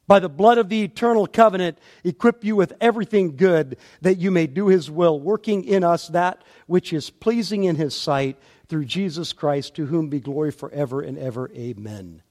By 0.08 0.20
the 0.20 0.30
blood 0.30 0.60
of 0.60 0.70
the 0.70 0.84
eternal 0.84 1.25
covenant, 1.25 1.80
equip 2.04 2.44
you 2.44 2.56
with 2.56 2.74
everything 2.80 3.38
good 3.38 3.77
that 4.01 4.20
you 4.20 4.30
may 4.30 4.46
do 4.46 4.68
his 4.68 4.89
will, 4.89 5.20
working 5.20 5.63
in 5.63 5.84
us 5.84 6.10
that 6.10 6.44
which 6.68 6.94
is 6.94 7.10
pleasing 7.10 7.63
in 7.63 7.75
his 7.75 7.96
sight 7.96 8.38
through 8.68 8.86
Jesus 8.86 9.34
Christ, 9.34 9.75
to 9.75 9.88
whom 9.88 10.10
be 10.10 10.20
glory 10.20 10.51
forever 10.51 11.01
and 11.01 11.18
ever. 11.18 11.50
Amen. 11.56 12.22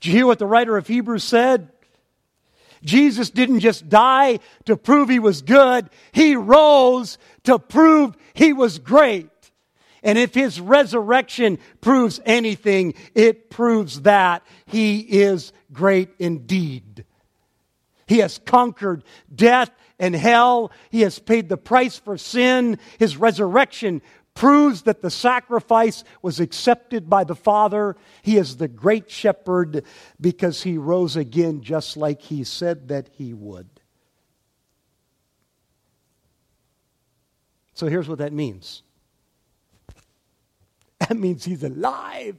Did 0.00 0.08
you 0.08 0.14
hear 0.14 0.26
what 0.26 0.40
the 0.40 0.46
writer 0.46 0.76
of 0.76 0.88
Hebrews 0.88 1.22
said? 1.22 1.68
Jesus 2.82 3.30
didn't 3.30 3.60
just 3.60 3.88
die 3.88 4.38
to 4.64 4.76
prove 4.76 5.08
he 5.08 5.18
was 5.18 5.42
good, 5.42 5.90
he 6.12 6.36
rose 6.36 7.18
to 7.44 7.58
prove 7.58 8.16
he 8.34 8.52
was 8.52 8.78
great. 8.78 9.28
And 10.02 10.16
if 10.16 10.34
his 10.34 10.60
resurrection 10.60 11.58
proves 11.80 12.20
anything, 12.24 12.94
it 13.14 13.50
proves 13.50 14.02
that 14.02 14.42
he 14.64 15.00
is 15.00 15.52
great 15.72 16.10
indeed. 16.18 17.04
He 18.06 18.18
has 18.18 18.38
conquered 18.38 19.04
death 19.32 19.70
and 19.98 20.16
hell. 20.16 20.72
He 20.90 21.02
has 21.02 21.18
paid 21.18 21.48
the 21.48 21.56
price 21.56 21.96
for 21.96 22.16
sin. 22.16 22.78
His 22.98 23.16
resurrection 23.16 24.02
proves 24.40 24.82
that 24.82 25.02
the 25.02 25.10
sacrifice 25.10 26.02
was 26.22 26.40
accepted 26.40 27.10
by 27.10 27.24
the 27.24 27.34
Father. 27.34 27.94
He 28.22 28.38
is 28.38 28.56
the 28.56 28.68
great 28.68 29.10
shepherd 29.10 29.84
because 30.18 30.62
he 30.62 30.78
rose 30.78 31.14
again 31.14 31.60
just 31.60 31.94
like 31.94 32.22
he 32.22 32.42
said 32.44 32.88
that 32.88 33.10
he 33.12 33.34
would. 33.34 33.68
So 37.74 37.86
here's 37.86 38.08
what 38.08 38.16
that 38.20 38.32
means 38.32 38.82
that 41.00 41.14
means 41.18 41.44
he's 41.44 41.62
alive. 41.62 42.38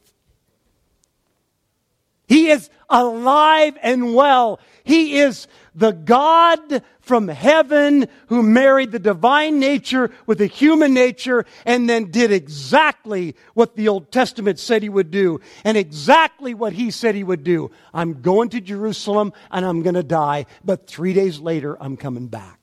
He 2.31 2.49
is 2.49 2.69
alive 2.89 3.77
and 3.81 4.15
well. 4.15 4.61
He 4.85 5.19
is 5.19 5.49
the 5.75 5.91
God 5.91 6.81
from 7.01 7.27
heaven 7.27 8.07
who 8.27 8.41
married 8.41 8.93
the 8.93 8.99
divine 8.99 9.59
nature 9.59 10.11
with 10.25 10.37
the 10.37 10.45
human 10.45 10.93
nature 10.93 11.45
and 11.65 11.89
then 11.89 12.09
did 12.09 12.31
exactly 12.31 13.35
what 13.53 13.75
the 13.75 13.89
Old 13.89 14.13
Testament 14.13 14.59
said 14.59 14.81
he 14.81 14.87
would 14.87 15.11
do 15.11 15.41
and 15.65 15.75
exactly 15.75 16.53
what 16.53 16.71
he 16.71 16.89
said 16.89 17.15
he 17.15 17.23
would 17.25 17.43
do. 17.43 17.69
I'm 17.93 18.21
going 18.21 18.47
to 18.51 18.61
Jerusalem 18.61 19.33
and 19.51 19.65
I'm 19.65 19.81
going 19.81 19.95
to 19.95 20.01
die, 20.03 20.45
but 20.63 20.87
three 20.87 21.11
days 21.11 21.37
later 21.37 21.75
I'm 21.83 21.97
coming 21.97 22.27
back. 22.27 22.60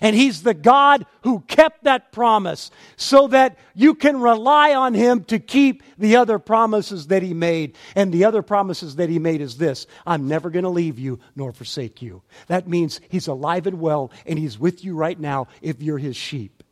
And 0.00 0.16
He's 0.16 0.42
the 0.42 0.54
God 0.54 1.06
who 1.22 1.40
kept 1.40 1.84
that 1.84 2.12
promise 2.12 2.70
so 2.96 3.28
that 3.28 3.58
you 3.74 3.94
can 3.94 4.20
rely 4.20 4.74
on 4.74 4.94
Him 4.94 5.24
to 5.24 5.38
keep 5.38 5.82
the 5.98 6.16
other 6.16 6.38
promises 6.38 7.08
that 7.08 7.22
He 7.22 7.34
made. 7.34 7.76
And 7.94 8.12
the 8.12 8.24
other 8.24 8.42
promises 8.42 8.96
that 8.96 9.08
He 9.08 9.18
made 9.18 9.40
is 9.40 9.56
this 9.56 9.86
I'm 10.06 10.28
never 10.28 10.50
going 10.50 10.64
to 10.64 10.68
leave 10.68 10.98
you 10.98 11.20
nor 11.34 11.52
forsake 11.52 12.02
you. 12.02 12.22
That 12.46 12.68
means 12.68 13.00
He's 13.08 13.28
alive 13.28 13.66
and 13.66 13.80
well, 13.80 14.10
and 14.26 14.38
He's 14.38 14.58
with 14.58 14.84
you 14.84 14.94
right 14.94 15.18
now 15.18 15.48
if 15.62 15.82
you're 15.82 15.98
His 15.98 16.16
sheep. 16.16 16.62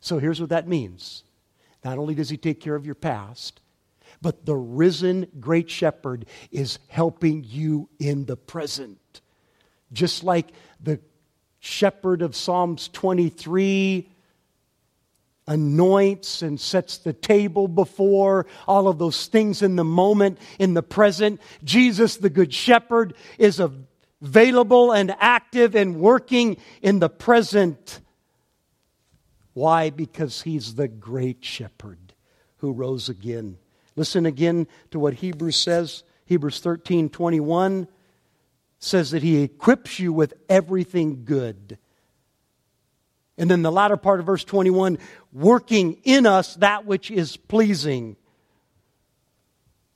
So 0.00 0.18
here's 0.18 0.40
what 0.40 0.50
that 0.50 0.68
means 0.68 1.24
not 1.84 1.98
only 1.98 2.14
does 2.14 2.28
He 2.28 2.36
take 2.36 2.60
care 2.60 2.74
of 2.74 2.86
your 2.86 2.94
past, 2.94 3.60
but 4.22 4.46
the 4.46 4.56
risen 4.56 5.26
great 5.40 5.70
shepherd 5.70 6.26
is 6.50 6.78
helping 6.88 7.44
you 7.44 7.88
in 7.98 8.24
the 8.24 8.36
present. 8.36 9.20
Just 9.92 10.24
like 10.24 10.48
the 10.80 11.00
shepherd 11.66 12.22
of 12.22 12.36
Psalms 12.36 12.88
23 12.88 14.08
anoints 15.48 16.42
and 16.42 16.58
sets 16.58 16.98
the 16.98 17.12
table 17.12 17.68
before, 17.68 18.46
all 18.66 18.88
of 18.88 18.98
those 18.98 19.26
things 19.26 19.62
in 19.62 19.76
the 19.76 19.84
moment, 19.84 20.38
in 20.58 20.74
the 20.74 20.82
present. 20.82 21.40
Jesus, 21.62 22.16
the 22.16 22.30
Good 22.30 22.52
Shepherd, 22.52 23.14
is 23.38 23.60
available 23.60 24.92
and 24.92 25.14
active 25.20 25.74
and 25.74 26.00
working 26.00 26.56
in 26.82 26.98
the 26.98 27.08
present. 27.08 28.00
Why? 29.52 29.90
Because 29.90 30.42
he's 30.42 30.74
the 30.74 30.88
great 30.88 31.44
shepherd 31.44 32.14
who 32.58 32.72
rose 32.72 33.08
again. 33.08 33.58
Listen 33.94 34.26
again 34.26 34.66
to 34.90 34.98
what 34.98 35.14
Hebrews 35.14 35.56
says, 35.56 36.02
Hebrews 36.26 36.60
13 36.60 37.08
21 37.08 37.88
says 38.86 39.10
that 39.10 39.22
he 39.22 39.42
equips 39.42 39.98
you 39.98 40.12
with 40.12 40.34
everything 40.48 41.24
good. 41.24 41.78
And 43.38 43.50
then 43.50 43.62
the 43.62 43.72
latter 43.72 43.96
part 43.96 44.20
of 44.20 44.26
verse 44.26 44.44
21 44.44 44.98
working 45.32 45.98
in 46.04 46.26
us 46.26 46.54
that 46.56 46.86
which 46.86 47.10
is 47.10 47.36
pleasing. 47.36 48.16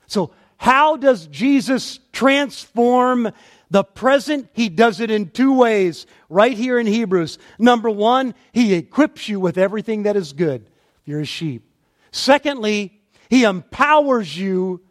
So, 0.06 0.32
how 0.58 0.96
does 0.96 1.26
Jesus 1.28 2.00
transform 2.12 3.30
the 3.70 3.82
present? 3.82 4.50
He 4.52 4.68
does 4.68 5.00
it 5.00 5.10
in 5.10 5.30
two 5.30 5.56
ways, 5.56 6.06
right 6.28 6.52
here 6.52 6.78
in 6.78 6.86
Hebrews. 6.86 7.38
Number 7.58 7.88
one, 7.88 8.34
he 8.52 8.74
equips 8.74 9.26
you 9.26 9.40
with 9.40 9.56
everything 9.56 10.02
that 10.02 10.16
is 10.16 10.34
good. 10.34 10.68
You're 11.06 11.20
a 11.20 11.24
sheep. 11.24 11.64
Secondly, 12.12 13.00
he 13.30 13.44
empowers 13.44 14.36
you 14.36 14.82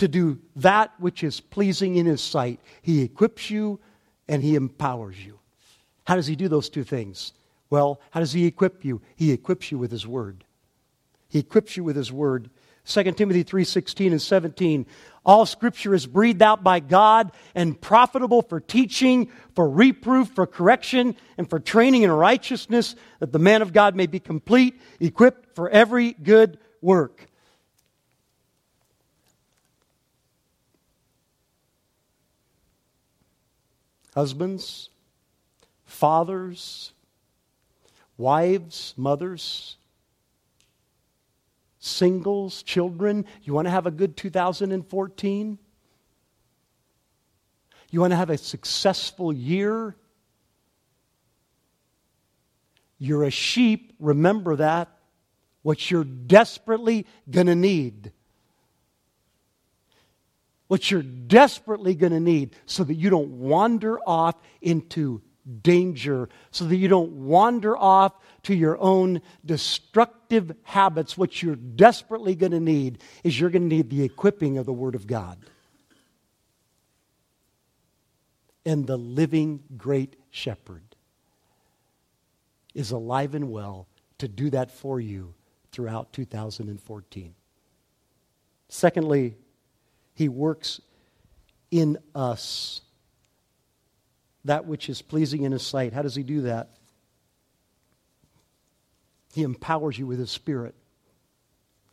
to 0.00 0.08
do 0.08 0.38
that 0.56 0.92
which 0.98 1.22
is 1.22 1.40
pleasing 1.40 1.96
in 1.96 2.06
His 2.06 2.20
sight. 2.20 2.60
He 2.82 3.02
equips 3.02 3.50
you 3.50 3.80
and 4.28 4.42
He 4.42 4.54
empowers 4.54 5.24
you. 5.24 5.38
How 6.04 6.16
does 6.16 6.26
He 6.26 6.36
do 6.36 6.48
those 6.48 6.68
two 6.68 6.84
things? 6.84 7.32
Well, 7.70 8.00
how 8.10 8.20
does 8.20 8.32
He 8.32 8.46
equip 8.46 8.84
you? 8.84 9.00
He 9.16 9.32
equips 9.32 9.70
you 9.70 9.78
with 9.78 9.90
His 9.90 10.06
Word. 10.06 10.44
He 11.28 11.38
equips 11.38 11.76
you 11.76 11.84
with 11.84 11.96
His 11.96 12.12
Word. 12.12 12.50
2 12.84 13.12
Timothy 13.12 13.44
3:16 13.44 14.10
and 14.10 14.20
17 14.20 14.86
all 15.24 15.44
scripture 15.44 15.94
is 15.94 16.06
breathed 16.06 16.40
out 16.40 16.64
by 16.64 16.80
God 16.80 17.30
and 17.54 17.78
profitable 17.78 18.40
for 18.40 18.58
teaching 18.58 19.30
for 19.54 19.68
reproof 19.68 20.28
for 20.28 20.46
correction 20.46 21.14
and 21.36 21.48
for 21.48 21.60
training 21.60 22.02
in 22.02 22.10
righteousness 22.10 22.96
that 23.20 23.30
the 23.30 23.38
man 23.38 23.60
of 23.60 23.74
God 23.74 23.94
may 23.94 24.06
be 24.06 24.18
complete 24.18 24.80
equipped 24.98 25.54
for 25.54 25.68
every 25.68 26.14
good 26.14 26.58
work 26.80 27.29
husbands, 34.20 34.90
fathers, 35.86 36.92
wives, 38.18 38.92
mothers, 38.98 39.78
singles, 41.78 42.62
children. 42.62 43.24
You 43.42 43.54
want 43.54 43.64
to 43.64 43.70
have 43.70 43.86
a 43.86 43.90
good 43.90 44.18
2014? 44.18 45.58
You 47.90 48.00
want 48.02 48.10
to 48.10 48.16
have 48.18 48.28
a 48.28 48.36
successful 48.36 49.32
year? 49.32 49.96
You're 52.98 53.24
a 53.24 53.30
sheep, 53.30 53.94
remember 53.98 54.56
that. 54.56 54.90
What 55.62 55.90
you're 55.90 56.04
desperately 56.04 57.06
going 57.30 57.46
to 57.46 57.54
need 57.54 58.12
what 60.70 60.88
you're 60.88 61.02
desperately 61.02 61.96
going 61.96 62.12
to 62.12 62.20
need 62.20 62.54
so 62.64 62.84
that 62.84 62.94
you 62.94 63.10
don't 63.10 63.28
wander 63.28 63.98
off 64.06 64.36
into 64.62 65.20
danger 65.62 66.28
so 66.52 66.64
that 66.64 66.76
you 66.76 66.86
don't 66.86 67.10
wander 67.10 67.76
off 67.76 68.12
to 68.44 68.54
your 68.54 68.78
own 68.78 69.20
destructive 69.44 70.54
habits. 70.62 71.18
What 71.18 71.42
you're 71.42 71.56
desperately 71.56 72.36
going 72.36 72.52
to 72.52 72.60
need 72.60 73.02
is 73.24 73.40
you're 73.40 73.50
going 73.50 73.68
to 73.68 73.74
need 73.74 73.90
the 73.90 74.04
equipping 74.04 74.58
of 74.58 74.66
the 74.66 74.72
Word 74.72 74.94
of 74.94 75.08
God. 75.08 75.38
And 78.64 78.86
the 78.86 78.96
living 78.96 79.64
great 79.76 80.14
shepherd 80.30 80.84
is 82.76 82.92
alive 82.92 83.34
and 83.34 83.50
well 83.50 83.88
to 84.18 84.28
do 84.28 84.50
that 84.50 84.70
for 84.70 85.00
you 85.00 85.34
throughout 85.72 86.12
2014. 86.12 87.34
Secondly, 88.68 89.34
he 90.20 90.28
works 90.28 90.82
in 91.70 91.96
us 92.14 92.82
that 94.44 94.66
which 94.66 94.90
is 94.90 95.00
pleasing 95.00 95.44
in 95.44 95.52
his 95.52 95.66
sight. 95.66 95.94
How 95.94 96.02
does 96.02 96.14
he 96.14 96.22
do 96.22 96.42
that? 96.42 96.68
He 99.32 99.42
empowers 99.44 99.98
you 99.98 100.06
with 100.06 100.18
his 100.18 100.30
spirit. 100.30 100.74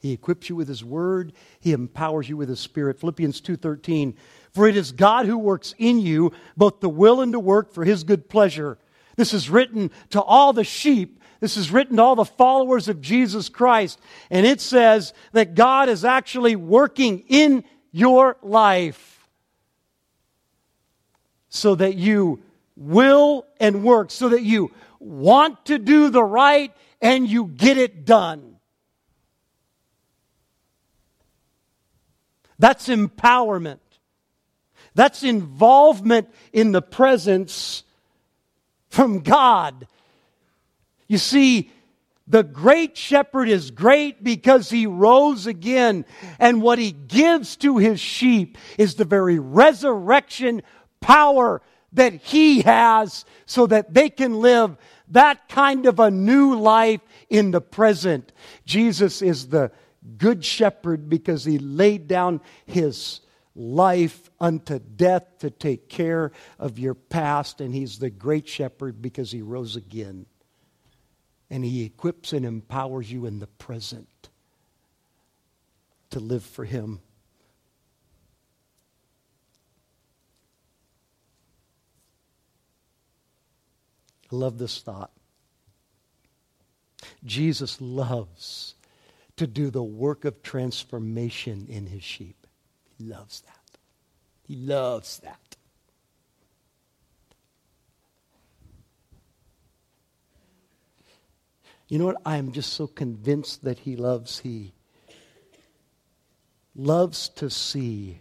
He 0.01 0.11
equips 0.11 0.49
you 0.49 0.57
with 0.57 0.67
his 0.67 0.83
word, 0.83 1.31
he 1.61 1.71
empowers 1.71 2.27
you 2.27 2.35
with 2.35 2.49
his 2.49 2.59
spirit. 2.59 2.99
Philippians 2.99 3.39
2:13 3.39 4.13
For 4.51 4.67
it 4.67 4.75
is 4.75 4.91
God 4.91 5.25
who 5.25 5.37
works 5.37 5.73
in 5.77 5.99
you 5.99 6.33
both 6.57 6.81
the 6.81 6.89
will 6.89 7.21
and 7.21 7.31
to 7.31 7.39
work 7.39 7.71
for 7.71 7.85
his 7.85 8.03
good 8.03 8.27
pleasure. 8.27 8.77
This 9.15 9.33
is 9.33 9.49
written 9.49 9.89
to 10.09 10.21
all 10.21 10.51
the 10.51 10.65
sheep. 10.65 11.21
This 11.39 11.55
is 11.55 11.71
written 11.71 11.95
to 11.95 12.03
all 12.03 12.17
the 12.17 12.25
followers 12.25 12.89
of 12.89 12.99
Jesus 12.99 13.47
Christ. 13.47 14.01
And 14.29 14.45
it 14.45 14.59
says 14.59 15.13
that 15.31 15.55
God 15.55 15.87
is 15.87 16.03
actually 16.03 16.57
working 16.57 17.23
in 17.29 17.63
your 17.97 18.37
life 18.41 19.27
so 21.49 21.75
that 21.75 21.95
you 21.95 22.41
will 22.75 23.45
and 23.59 23.83
work, 23.83 24.11
so 24.11 24.29
that 24.29 24.43
you 24.43 24.71
want 24.99 25.65
to 25.65 25.79
do 25.79 26.09
the 26.09 26.23
right 26.23 26.71
and 27.01 27.27
you 27.27 27.47
get 27.47 27.77
it 27.77 28.05
done. 28.05 28.57
That's 32.59 32.87
empowerment. 32.87 33.79
That's 34.93 35.23
involvement 35.23 36.29
in 36.51 36.71
the 36.71 36.81
presence 36.81 37.83
from 38.89 39.19
God. 39.19 39.87
You 41.07 41.17
see, 41.17 41.71
the 42.27 42.43
great 42.43 42.97
shepherd 42.97 43.47
is 43.47 43.71
great 43.71 44.23
because 44.23 44.69
he 44.69 44.85
rose 44.85 45.47
again. 45.47 46.05
And 46.39 46.61
what 46.61 46.77
he 46.77 46.91
gives 46.91 47.55
to 47.57 47.77
his 47.77 47.99
sheep 47.99 48.57
is 48.77 48.95
the 48.95 49.05
very 49.05 49.39
resurrection 49.39 50.61
power 50.99 51.61
that 51.93 52.13
he 52.13 52.61
has 52.61 53.23
so 53.45 53.65
that 53.67 53.93
they 53.93 54.09
can 54.09 54.41
live 54.41 54.77
that 55.09 55.47
kind 55.47 55.85
of 55.85 55.99
a 55.99 56.11
new 56.11 56.55
life 56.55 57.01
in 57.29 57.51
the 57.51 57.61
present. 57.61 58.33
Jesus 58.65 59.21
is 59.21 59.47
the 59.47 59.71
good 60.17 60.43
shepherd 60.43 61.09
because 61.09 61.45
he 61.45 61.57
laid 61.59 62.07
down 62.07 62.41
his 62.65 63.21
life 63.55 64.29
unto 64.39 64.79
death 64.79 65.23
to 65.39 65.49
take 65.49 65.89
care 65.89 66.31
of 66.59 66.77
your 66.77 66.93
past, 66.93 67.61
and 67.61 67.73
he's 67.73 67.99
the 67.99 68.09
great 68.09 68.47
shepherd 68.47 69.01
because 69.01 69.31
he 69.31 69.41
rose 69.41 69.75
again. 69.75 70.25
And 71.49 71.63
he 71.63 71.85
equips 71.85 72.33
and 72.33 72.45
empowers 72.45 73.11
you 73.11 73.25
in 73.25 73.39
the 73.39 73.47
present 73.47 74.29
to 76.09 76.19
live 76.19 76.43
for 76.43 76.65
him. 76.65 76.99
I 84.31 84.35
love 84.35 84.57
this 84.57 84.81
thought. 84.81 85.11
Jesus 87.23 87.79
loves 87.79 88.75
to 89.37 89.47
do 89.47 89.69
the 89.69 89.83
work 89.83 90.25
of 90.25 90.41
transformation 90.41 91.67
in 91.69 91.87
his 91.87 92.03
sheep. 92.03 92.45
He 92.97 93.05
loves 93.05 93.41
that. 93.41 93.77
He 94.43 94.55
loves 94.55 95.19
that. 95.19 95.46
You 101.87 101.99
know 101.99 102.05
what? 102.05 102.21
I 102.25 102.37
am 102.37 102.51
just 102.51 102.73
so 102.73 102.87
convinced 102.87 103.63
that 103.63 103.79
he 103.79 103.95
loves. 103.95 104.39
He 104.39 104.73
loves 106.75 107.29
to 107.29 107.49
see 107.49 108.19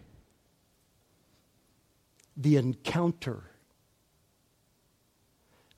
the 2.37 2.57
encounter 2.57 3.43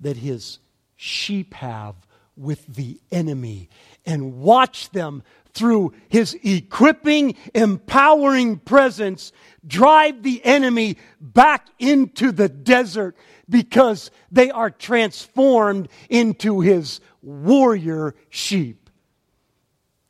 that 0.00 0.18
his 0.18 0.58
sheep 0.96 1.54
have 1.54 1.94
with 2.36 2.66
the 2.66 3.00
enemy 3.10 3.68
and 4.06 4.40
watch 4.40 4.90
them 4.90 5.22
through 5.58 5.92
his 6.08 6.38
equipping, 6.42 7.34
empowering 7.54 8.58
presence 8.58 9.32
drive 9.66 10.22
the 10.22 10.42
enemy 10.44 10.96
back 11.20 11.66
into 11.78 12.30
the 12.30 12.48
desert 12.48 13.16
because 13.48 14.12
they 14.30 14.50
are 14.50 14.70
transformed 14.70 15.88
into 16.08 16.60
his 16.60 17.00
warrior 17.22 18.14
sheep. 18.30 18.88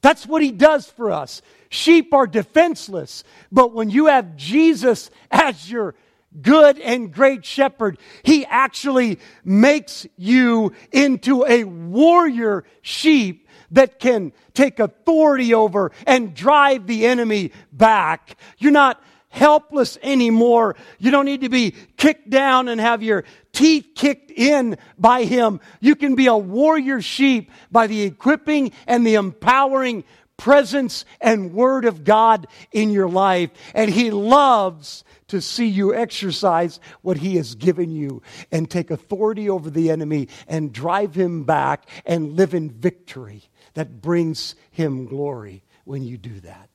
That's 0.03 0.27
what 0.27 0.43
he 0.43 0.53
does 0.53 0.87
for 0.87 1.11
us. 1.11 1.41
Sheep 1.71 2.13
are 2.13 2.27
defenseless, 2.27 3.25
but 3.51 3.73
when 3.73 3.91
you 3.91 4.07
have 4.07 4.37
Jesus 4.37 5.11
as 5.31 5.71
your 5.71 5.95
good 6.43 6.79
and 6.79 7.13
great 7.13 7.45
shepherd. 7.45 7.99
He 8.23 8.45
actually 8.47 9.19
makes 9.45 10.07
you 10.17 10.73
into 10.93 11.45
a 11.47 11.65
warrior 11.65 12.65
sheep 12.83 13.48
that 13.71 13.99
can 13.99 14.33
take 14.55 14.79
authority 14.79 15.55
over 15.55 15.93
and 16.07 16.35
drive 16.35 16.87
the 16.87 17.07
enemy 17.07 17.53
back. 17.73 18.37
You're 18.59 18.73
not 18.73 19.03
helpless 19.29 19.99
anymore. 20.03 20.77
You 20.99 21.11
don't 21.11 21.27
need 21.27 21.43
to 21.43 21.49
be 21.49 21.75
kicked 21.97 22.31
down 22.31 22.69
and 22.69 22.81
have 22.81 23.03
your 23.03 23.25
teeth 23.53 23.89
kicked 23.95 24.31
in 24.31 24.79
by 24.99 25.25
him. 25.25 25.61
You 25.81 25.97
can 25.97 26.15
be 26.15 26.27
a 26.27 26.37
warrior 26.37 27.03
sheep 27.03 27.51
by 27.71 27.87
the 27.87 28.03
equipping 28.03 28.73
and 28.87 29.07
the 29.07 29.15
empowering 29.15 30.05
presence 30.37 31.05
and 31.21 31.53
word 31.53 31.85
of 31.85 32.05
God 32.05 32.47
in 32.73 32.91
your 32.91 33.09
life. 33.09 33.51
And 33.75 33.91
he 33.91 34.11
loves 34.11 35.05
to 35.29 35.41
see 35.43 35.67
you 35.67 35.95
exercise 35.95 36.81
what 37.03 37.19
He 37.19 37.37
has 37.37 37.55
given 37.55 37.91
you 37.91 38.23
and 38.51 38.71
take 38.71 38.91
authority 38.91 39.49
over 39.49 39.71
the 39.71 39.91
enemy 39.91 40.29
and 40.49 40.73
drive 40.73 41.15
him 41.15 41.45
back 41.45 41.89
and 42.07 42.35
live 42.35 42.55
in 42.55 42.71
victory 42.71 43.43
that 43.79 44.03
brings 44.03 44.57
Him 44.73 45.07
glory 45.07 45.63
when 45.85 46.03
you 46.03 46.19
do 46.19 46.41
that. 46.41 46.69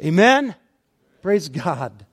Amen? 0.00 0.54
Praise 1.22 1.48
God. 1.48 2.06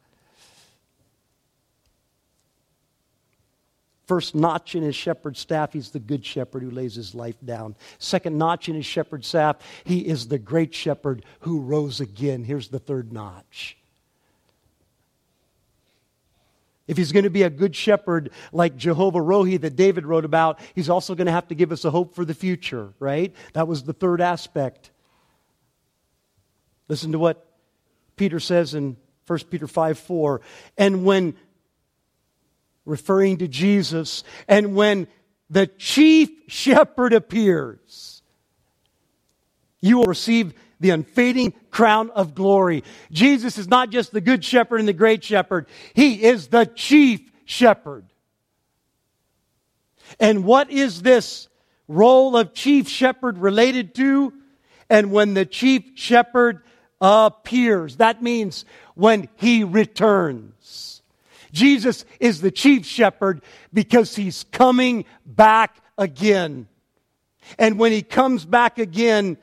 First 4.08 4.34
notch 4.34 4.74
in 4.74 4.82
his 4.82 4.96
shepherd's 4.96 5.40
staff, 5.40 5.72
he's 5.72 5.92
the 5.92 6.00
good 6.00 6.26
shepherd 6.26 6.64
who 6.64 6.72
lays 6.72 6.96
his 6.96 7.14
life 7.14 7.38
down. 7.46 7.76
Second 8.00 8.40
notch 8.40 8.68
in 8.68 8.76
his 8.76 8.88
shepherd's 8.88 9.28
staff, 9.28 9.58
he 9.84 10.00
is 10.00 10.30
the 10.30 10.40
great 10.40 10.74
shepherd 10.74 11.24
who 11.42 11.60
rose 11.60 12.02
again. 12.02 12.44
Here's 12.44 12.70
the 12.70 12.80
third 12.80 13.14
notch. 13.14 13.78
If 16.88 16.98
he's 16.98 17.12
going 17.12 17.24
to 17.24 17.30
be 17.30 17.44
a 17.44 17.50
good 17.50 17.76
shepherd 17.76 18.32
like 18.52 18.76
Jehovah 18.76 19.20
Rohi 19.20 19.60
that 19.62 19.76
David 19.76 20.06
wrote 20.06 20.26
about, 20.26 20.60
he's 20.76 20.90
also 20.90 21.16
going 21.16 21.28
to 21.28 21.32
have 21.32 21.48
to 21.48 21.56
give 21.56 21.72
us 21.72 21.86
a 21.86 21.92
hope 21.92 22.14
for 22.14 22.26
the 22.26 22.34
future, 22.34 22.94
right? 23.00 23.34
That 23.54 23.68
was 23.68 23.84
the 23.84 23.94
third 23.94 24.20
aspect. 24.20 24.92
Listen 26.90 27.14
to 27.14 27.20
what 27.20 27.46
Peter 28.18 28.40
says 28.40 28.74
in 28.74 28.98
1 29.28 29.40
Peter 29.50 29.68
5 29.68 29.98
4. 29.98 30.42
And 30.78 31.06
when, 31.06 31.36
referring 32.86 33.38
to 33.38 33.48
Jesus, 33.48 34.24
and 34.48 34.76
when 34.76 35.08
the 35.50 35.68
chief 35.68 36.30
shepherd 36.48 37.14
appears, 37.14 38.22
you 39.80 39.98
will 39.98 40.06
receive 40.06 40.54
the 40.84 40.92
unfading 40.92 41.54
crown 41.72 42.12
of 42.12 42.36
glory. 42.36 42.84
Jesus 43.10 43.58
is 43.58 43.68
not 43.68 43.90
just 43.90 44.12
the 44.12 44.22
good 44.22 44.44
shepherd 44.44 44.80
and 44.80 44.88
the 44.88 44.94
great 44.94 45.24
shepherd, 45.24 45.66
he 45.94 46.24
is 46.24 46.48
the 46.48 46.66
chief 46.66 47.22
shepherd. 47.46 48.06
And 50.20 50.44
what 50.44 50.70
is 50.70 51.02
this 51.02 51.48
role 51.88 52.36
of 52.36 52.54
chief 52.54 52.88
shepherd 52.88 53.38
related 53.38 53.96
to? 53.96 54.34
And 54.90 55.12
when 55.12 55.34
the 55.34 55.46
chief 55.46 55.84
shepherd 55.96 56.62
appears, 57.00 57.96
that 57.98 58.22
means 58.22 58.66
when 58.94 59.30
he 59.38 59.64
returns. 59.64 61.02
Jesus 61.54 62.04
is 62.20 62.42
the 62.42 62.52
chief 62.52 62.86
shepherd 62.86 63.42
because 63.72 64.16
he's 64.16 64.44
coming 64.52 65.06
back 65.26 65.78
again. 65.98 66.68
And 67.58 67.80
when 67.80 67.92
he 67.92 68.02
comes 68.02 68.44
back 68.44 68.80
again, 68.80 69.38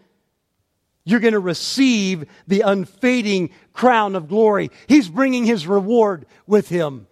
you're 1.05 1.21
going 1.21 1.33
to 1.33 1.41
receive 1.41 2.25
the 2.47 2.61
unfading 2.61 3.51
crown 3.73 4.15
of 4.15 4.29
glory. 4.29 4.71
He's 4.87 5.09
bringing 5.09 5.45
his 5.45 5.67
reward 5.67 6.27
with 6.47 6.69
him. 6.69 7.07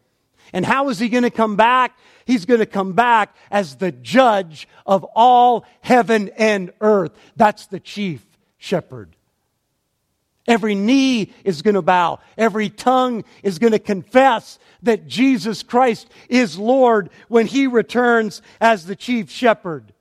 And 0.53 0.65
how 0.65 0.89
is 0.89 0.99
he 0.99 1.09
going 1.09 1.25
to 1.25 1.31
come 1.31 1.57
back? 1.57 1.97
He's 2.25 2.45
going 2.45 2.61
to 2.61 2.67
come 2.67 2.93
back 2.93 3.35
as 3.51 3.77
the 3.77 3.93
judge 3.93 4.69
of 4.87 5.05
all 5.15 5.65
heaven 5.81 6.31
and 6.37 6.73
earth. 6.81 7.13
That's 7.37 7.67
the 7.67 7.81
chief 7.81 8.25
shepherd. 8.59 9.15
Every 10.47 10.75
knee 10.75 11.33
is 11.45 11.61
going 11.61 11.75
to 11.75 11.83
bow. 11.83 12.21
Every 12.39 12.71
tongue 12.71 13.25
is 13.43 13.59
going 13.59 13.73
to 13.73 13.79
confess 13.79 14.59
that 14.83 15.07
Jesus 15.07 15.63
Christ 15.63 16.09
is 16.31 16.59
Lord 16.59 17.11
when 17.29 17.47
he 17.47 17.67
returns 17.67 18.41
as 18.61 18.87
the 18.87 18.97
chief 18.97 19.31
shepherd. 19.31 19.93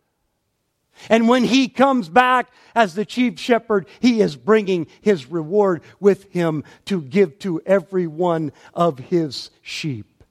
And 1.10 1.28
when 1.28 1.44
he 1.44 1.68
comes 1.68 2.10
back 2.10 2.50
as 2.76 2.96
the 2.96 3.06
chief 3.06 3.40
shepherd, 3.40 3.88
he 4.00 4.22
is 4.22 4.36
bringing 4.36 4.88
his 5.02 5.28
reward 5.28 5.82
with 6.00 6.32
him 6.32 6.64
to 6.86 7.02
give 7.02 7.40
to 7.40 7.62
every 7.66 8.08
one 8.08 8.52
of 8.74 9.00
his 9.00 9.50
sheep. 9.62 10.24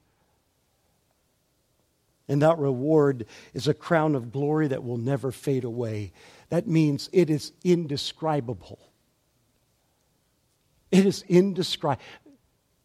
And 2.27 2.41
that 2.41 2.57
reward 2.57 3.25
is 3.53 3.67
a 3.67 3.73
crown 3.73 4.15
of 4.15 4.31
glory 4.31 4.67
that 4.67 4.83
will 4.83 4.97
never 4.97 5.31
fade 5.31 5.63
away. 5.63 6.11
That 6.49 6.67
means 6.67 7.09
it 7.13 7.29
is 7.29 7.53
indescribable. 7.63 8.79
It 10.91 11.05
is 11.05 11.23
indescribable. 11.27 12.03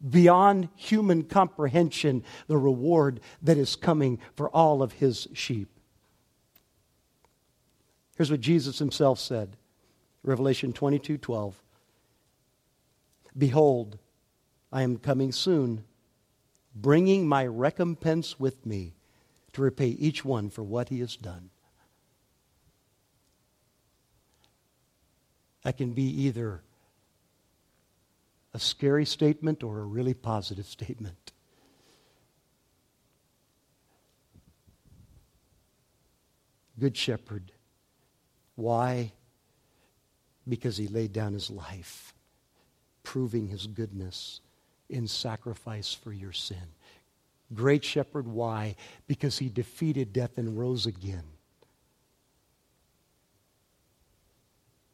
Beyond 0.09 0.69
human 0.75 1.23
comprehension, 1.23 2.23
the 2.47 2.57
reward 2.57 3.21
that 3.41 3.57
is 3.57 3.75
coming 3.75 4.19
for 4.35 4.49
all 4.49 4.83
of 4.83 4.93
his 4.93 5.27
sheep. 5.33 5.72
Here's 8.15 8.29
what 8.29 8.41
Jesus 8.41 8.79
himself 8.79 9.19
said 9.19 9.57
Revelation 10.23 10.73
22 10.73 11.17
12. 11.17 11.61
Behold, 13.35 13.97
I 14.71 14.83
am 14.83 14.97
coming 14.97 15.31
soon, 15.31 15.85
bringing 16.75 17.27
my 17.27 17.45
recompense 17.45 18.39
with 18.39 18.65
me 18.65 18.93
to 19.53 19.61
repay 19.61 19.87
each 19.87 20.23
one 20.23 20.49
for 20.49 20.63
what 20.63 20.89
he 20.89 20.99
has 20.99 21.15
done. 21.15 21.49
That 25.63 25.77
can 25.77 25.93
be 25.93 26.03
either 26.25 26.61
a 28.53 28.59
scary 28.59 29.05
statement 29.05 29.63
or 29.63 29.79
a 29.79 29.85
really 29.85 30.13
positive 30.13 30.67
statement. 30.67 31.31
Good 36.79 36.97
shepherd 36.97 37.52
why? 38.55 39.11
Because 40.47 40.77
he 40.77 40.87
laid 40.87 41.13
down 41.13 41.33
his 41.33 41.49
life, 41.49 42.13
proving 43.03 43.47
his 43.47 43.67
goodness 43.67 44.41
in 44.89 45.07
sacrifice 45.07 45.93
for 45.93 46.13
your 46.13 46.31
sin. 46.31 46.73
Great 47.53 47.83
shepherd, 47.83 48.27
why? 48.27 48.75
Because 49.07 49.39
he 49.39 49.49
defeated 49.49 50.13
death 50.13 50.37
and 50.37 50.57
rose 50.57 50.85
again. 50.85 51.23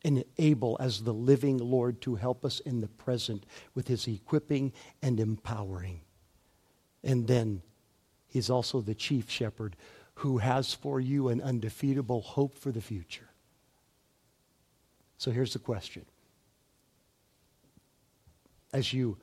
And 0.04 0.24
able 0.38 0.78
as 0.80 1.04
the 1.04 1.14
living 1.14 1.58
Lord 1.58 2.02
to 2.02 2.16
help 2.16 2.46
us 2.46 2.62
in 2.62 2.80
the 2.80 2.88
present 2.88 3.46
with 3.76 3.88
his 3.88 4.08
equipping 4.08 4.72
and 5.02 5.20
empowering. 5.20 6.02
And 7.04 7.28
then 7.28 7.62
he's 8.28 8.50
also 8.50 8.80
the 8.82 8.96
chief 8.96 9.30
shepherd 9.30 9.76
who 10.16 10.38
has 10.40 10.74
for 10.74 11.00
you 11.00 11.30
an 11.30 11.42
undefeatable 11.42 12.22
hope 12.22 12.58
for 12.58 12.72
the 12.72 12.82
future. 12.82 13.29
So 15.20 15.32
here's 15.32 15.52
the 15.52 15.60
question. 15.60 16.06
As 18.72 18.94
you 18.94 19.18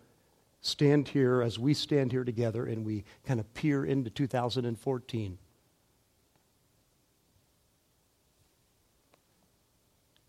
stand 0.61 1.09
here, 1.09 1.41
as 1.41 1.59
we 1.59 1.73
stand 1.73 2.13
here 2.13 2.23
together 2.23 2.67
and 2.67 2.85
we 2.85 3.05
kind 3.25 3.41
of 3.41 3.53
peer 3.55 3.83
into 3.83 4.11
2014, 4.11 5.39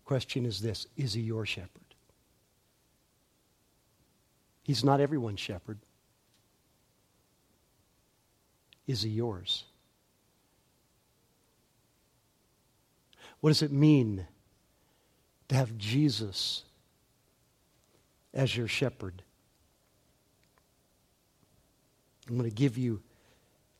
question 0.06 0.46
is 0.46 0.60
this 0.60 0.86
Is 0.96 1.12
he 1.12 1.20
your 1.20 1.44
shepherd? 1.44 1.68
He's 4.62 4.82
not 4.82 5.00
everyone's 5.00 5.40
shepherd. 5.40 5.78
Is 8.86 9.02
he 9.02 9.10
yours? 9.10 9.64
What 13.40 13.50
does 13.50 13.60
it 13.60 13.70
mean 13.70 14.26
to 15.48 15.54
have 15.54 15.76
Jesus 15.78 16.64
as 18.34 18.56
your 18.56 18.68
shepherd. 18.68 19.22
I'm 22.28 22.36
going 22.36 22.48
to 22.48 22.54
give 22.54 22.76
you 22.76 23.00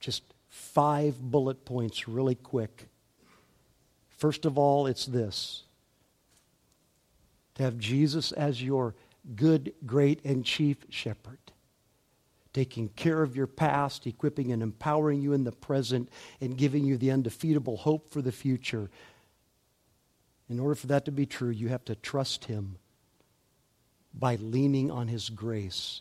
just 0.00 0.22
five 0.48 1.20
bullet 1.20 1.64
points 1.64 2.09
really 2.09 2.35
quick. 2.35 2.88
First 4.16 4.46
of 4.46 4.59
all, 4.59 4.87
it's 4.87 5.07
this 5.07 5.62
to 7.54 7.62
have 7.62 7.78
Jesus 7.78 8.33
as 8.33 8.62
your 8.62 8.94
good, 9.37 9.72
great, 9.85 10.24
and 10.24 10.44
chief 10.44 10.78
shepherd, 10.88 11.38
taking 12.52 12.88
care 12.90 13.22
of 13.22 13.37
your 13.37 13.46
past, 13.46 14.07
equipping 14.07 14.52
and 14.52 14.62
empowering 14.62 15.20
you 15.20 15.35
in 15.35 15.44
the 15.44 15.52
present, 15.52 16.09
and 16.40 16.57
giving 16.57 16.85
you 16.85 16.96
the 16.96 17.11
undefeatable 17.11 17.76
hope 17.76 18.11
for 18.11 18.22
the 18.22 18.33
future 18.33 18.88
in 20.48 20.58
order 20.58 20.74
for 20.74 20.87
that 20.88 21.04
to 21.04 21.12
be 21.12 21.26
true, 21.26 21.50
you 21.50 21.68
have 21.68 21.84
to 21.87 21.94
trust 21.94 22.46
Him 22.46 22.76
by 24.14 24.37
leaning 24.37 24.90
on 24.90 25.08
His 25.08 25.28
grace. 25.28 26.00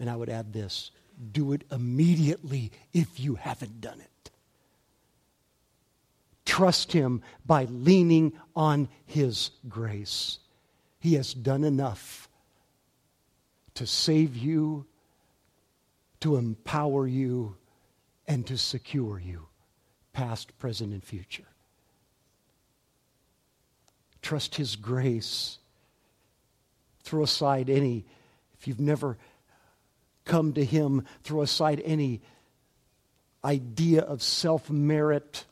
And 0.00 0.10
I 0.10 0.16
would 0.16 0.28
add 0.28 0.52
this 0.52 0.90
do 1.32 1.52
it 1.52 1.62
immediately 1.70 2.72
if 2.92 3.20
you 3.20 3.36
haven't 3.36 3.80
done 3.80 4.00
it. 4.00 4.30
Trust 6.44 6.92
Him 6.92 7.22
by 7.46 7.64
leaning 7.64 8.32
on 8.56 8.88
His 9.06 9.50
grace. 9.68 10.38
He 10.98 11.14
has 11.14 11.32
done 11.34 11.64
enough 11.64 12.28
to 13.74 13.86
save 13.86 14.36
you, 14.36 14.86
to 16.20 16.36
empower 16.36 17.06
you, 17.06 17.56
and 18.26 18.46
to 18.46 18.58
secure 18.58 19.18
you, 19.18 19.46
past, 20.12 20.56
present, 20.58 20.92
and 20.92 21.02
future. 21.02 21.51
Trust 24.22 24.54
His 24.54 24.76
grace. 24.76 25.58
Throw 27.02 27.24
aside 27.24 27.68
any, 27.68 28.06
if 28.58 28.68
you've 28.68 28.80
never 28.80 29.18
come 30.24 30.52
to 30.54 30.64
Him, 30.64 31.04
throw 31.24 31.42
aside 31.42 31.82
any 31.84 32.22
idea 33.44 34.02
of 34.02 34.22
self 34.22 34.70
merit. 34.70 35.44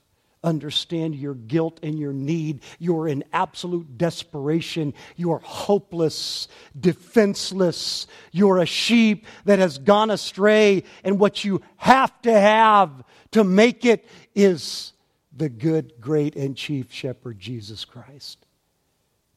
Understand 0.43 1.17
your 1.17 1.35
guilt 1.35 1.81
and 1.83 1.99
your 1.99 2.15
need. 2.15 2.63
You're 2.79 3.07
in 3.09 3.25
absolute 3.31 3.99
desperation. 3.99 4.95
You're 5.15 5.41
hopeless, 5.41 6.49
defenseless. 6.79 8.07
You're 8.33 8.57
a 8.57 8.65
sheep 8.65 9.27
that 9.45 9.59
has 9.59 9.77
gone 9.77 10.11
astray. 10.11 10.85
And 11.05 11.19
what 11.19 11.45
you 11.45 11.61
have 11.77 12.23
to 12.23 12.33
have 12.33 12.91
to 13.33 13.45
make 13.45 13.85
it 13.85 14.09
is 14.35 14.95
the 15.37 15.51
good, 15.51 16.01
great, 16.01 16.37
and 16.37 16.57
chief 16.57 16.91
shepherd, 16.91 17.39
Jesus 17.39 17.85
Christ. 17.85 18.47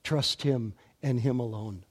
Trust 0.03 0.41
him 0.41 0.73
and 1.01 1.19
him 1.19 1.39
alone. 1.39 1.83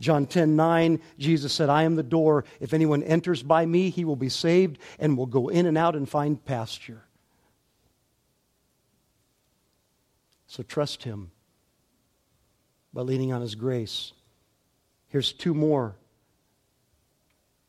John 0.00 0.26
10 0.26 0.54
9, 0.54 1.00
Jesus 1.18 1.52
said, 1.52 1.68
I 1.68 1.82
am 1.82 1.96
the 1.96 2.02
door. 2.02 2.44
If 2.60 2.72
anyone 2.72 3.02
enters 3.02 3.42
by 3.42 3.66
me, 3.66 3.90
he 3.90 4.04
will 4.04 4.16
be 4.16 4.28
saved 4.28 4.78
and 4.98 5.16
will 5.16 5.26
go 5.26 5.48
in 5.48 5.66
and 5.66 5.76
out 5.76 5.96
and 5.96 6.08
find 6.08 6.44
pasture. 6.44 7.02
So 10.46 10.62
trust 10.62 11.02
him 11.02 11.30
by 12.92 13.02
leaning 13.02 13.32
on 13.32 13.40
his 13.40 13.54
grace. 13.54 14.12
Here's 15.08 15.32
two 15.32 15.54
more 15.54 15.96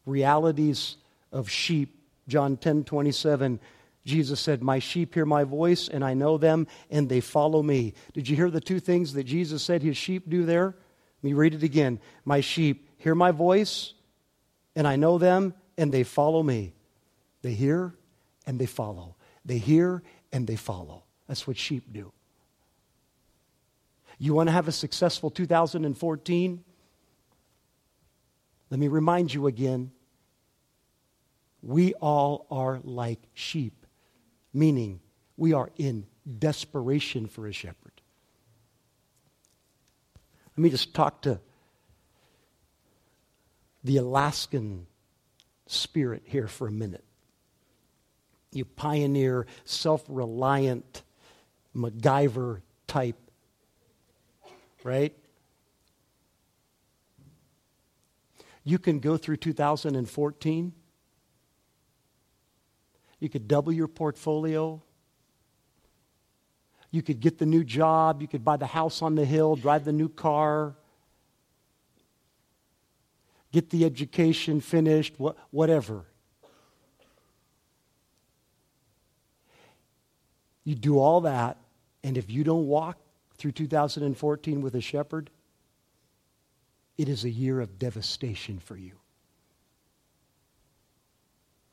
realities 0.06 0.96
of 1.32 1.50
sheep. 1.50 1.96
John 2.28 2.58
10 2.58 2.84
27. 2.84 3.60
Jesus 4.10 4.40
said, 4.40 4.62
My 4.62 4.80
sheep 4.80 5.14
hear 5.14 5.26
my 5.26 5.44
voice, 5.44 5.88
and 5.88 6.04
I 6.04 6.14
know 6.14 6.38
them, 6.38 6.68
and 6.90 7.08
they 7.08 7.22
follow 7.22 7.64
me. 7.64 7.94
Did 8.14 8.28
you 8.28 8.36
hear 8.36 8.50
the 8.50 8.60
two 8.60 8.80
things 8.80 9.14
that 9.14 9.24
Jesus 9.24 9.64
said 9.64 9.82
his 9.82 9.96
sheep 9.96 10.30
do 10.30 10.46
there? 10.46 10.76
Let 11.22 11.24
me 11.24 11.34
read 11.34 11.54
it 11.54 11.64
again. 11.64 12.00
My 12.26 12.42
sheep 12.42 12.90
hear 12.98 13.16
my 13.16 13.32
voice, 13.32 13.94
and 14.76 14.88
I 14.88 14.96
know 14.96 15.18
them, 15.18 15.54
and 15.78 15.92
they 15.92 16.04
follow 16.04 16.44
me. 16.44 16.74
They 17.42 17.54
hear 17.54 17.96
and 18.46 18.60
they 18.60 18.66
follow. 18.66 19.16
They 19.46 19.58
hear 19.58 20.04
and 20.34 20.46
they 20.46 20.56
follow. 20.56 21.04
That's 21.28 21.48
what 21.48 21.58
sheep 21.58 21.86
do. 21.92 22.12
You 24.18 24.34
want 24.34 24.48
to 24.48 24.54
have 24.54 24.68
a 24.68 24.74
successful 24.74 25.30
2014? 25.30 26.64
Let 28.70 28.80
me 28.80 28.88
remind 28.88 29.34
you 29.34 29.48
again 29.48 29.92
we 31.62 31.94
all 31.96 32.46
are 32.52 32.80
like 32.84 33.20
sheep 33.34 33.79
meaning 34.54 35.00
we 35.38 35.54
are 35.54 35.70
in 35.78 36.06
desperation 36.38 37.28
for 37.28 37.48
a 37.48 37.52
shepherd. 37.52 37.92
Let 40.56 40.64
me 40.64 40.70
just 40.70 40.94
talk 40.94 41.22
to 41.22 41.40
the 43.84 43.98
Alaskan 43.98 44.88
spirit 45.68 46.24
here 46.26 46.48
for 46.48 46.68
a 46.68 46.72
minute. 46.72 47.06
You 48.52 48.66
pioneer, 48.66 49.46
self 49.64 50.04
reliant, 50.10 51.04
MacGyver 51.76 52.62
type, 52.88 53.16
right? 54.84 55.16
You 58.64 58.80
can 58.80 59.00
go 59.00 59.18
through 59.18 59.38
2014. 59.38 60.74
You 63.20 63.30
could 63.30 63.48
double 63.48 63.72
your 63.72 63.88
portfolio. 63.88 64.82
You 66.92 67.02
could 67.02 67.20
get 67.20 67.38
the 67.38 67.46
new 67.46 67.64
job. 67.64 68.22
You 68.22 68.28
could 68.28 68.44
buy 68.44 68.58
the 68.58 68.66
house 68.66 69.02
on 69.02 69.16
the 69.16 69.26
hill, 69.26 69.56
drive 69.56 69.86
the 69.86 69.92
new 69.92 70.10
car, 70.10 70.76
get 73.52 73.70
the 73.70 73.86
education 73.86 74.62
finished, 74.62 75.16
whatever. 75.52 76.06
You 80.64 80.76
do 80.76 81.00
all 81.00 81.22
that, 81.22 81.58
and 82.04 82.18
if 82.18 82.30
you 82.30 82.44
don't 82.44 82.68
walk 82.68 82.98
through 83.38 83.54
2014 83.54 84.62
with 84.62 84.76
a 84.76 84.82
shepherd, 84.82 85.30
it 86.98 87.10
is 87.10 87.24
a 87.24 87.30
year 87.30 87.60
of 87.60 87.80
devastation 87.80 88.60
for 88.60 88.76
you. 88.78 89.00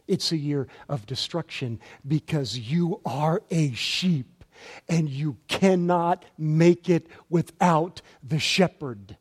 It's 0.06 0.32
a 0.32 0.36
year 0.36 0.68
of 0.88 1.06
destruction 1.06 1.80
because 2.06 2.58
you 2.58 3.00
are 3.04 3.42
a 3.50 3.72
sheep 3.72 4.44
and 4.88 5.08
you 5.08 5.36
cannot 5.48 6.24
make 6.38 6.88
it 6.88 7.06
without 7.28 8.02
the 8.22 8.38
shepherd. 8.38 9.16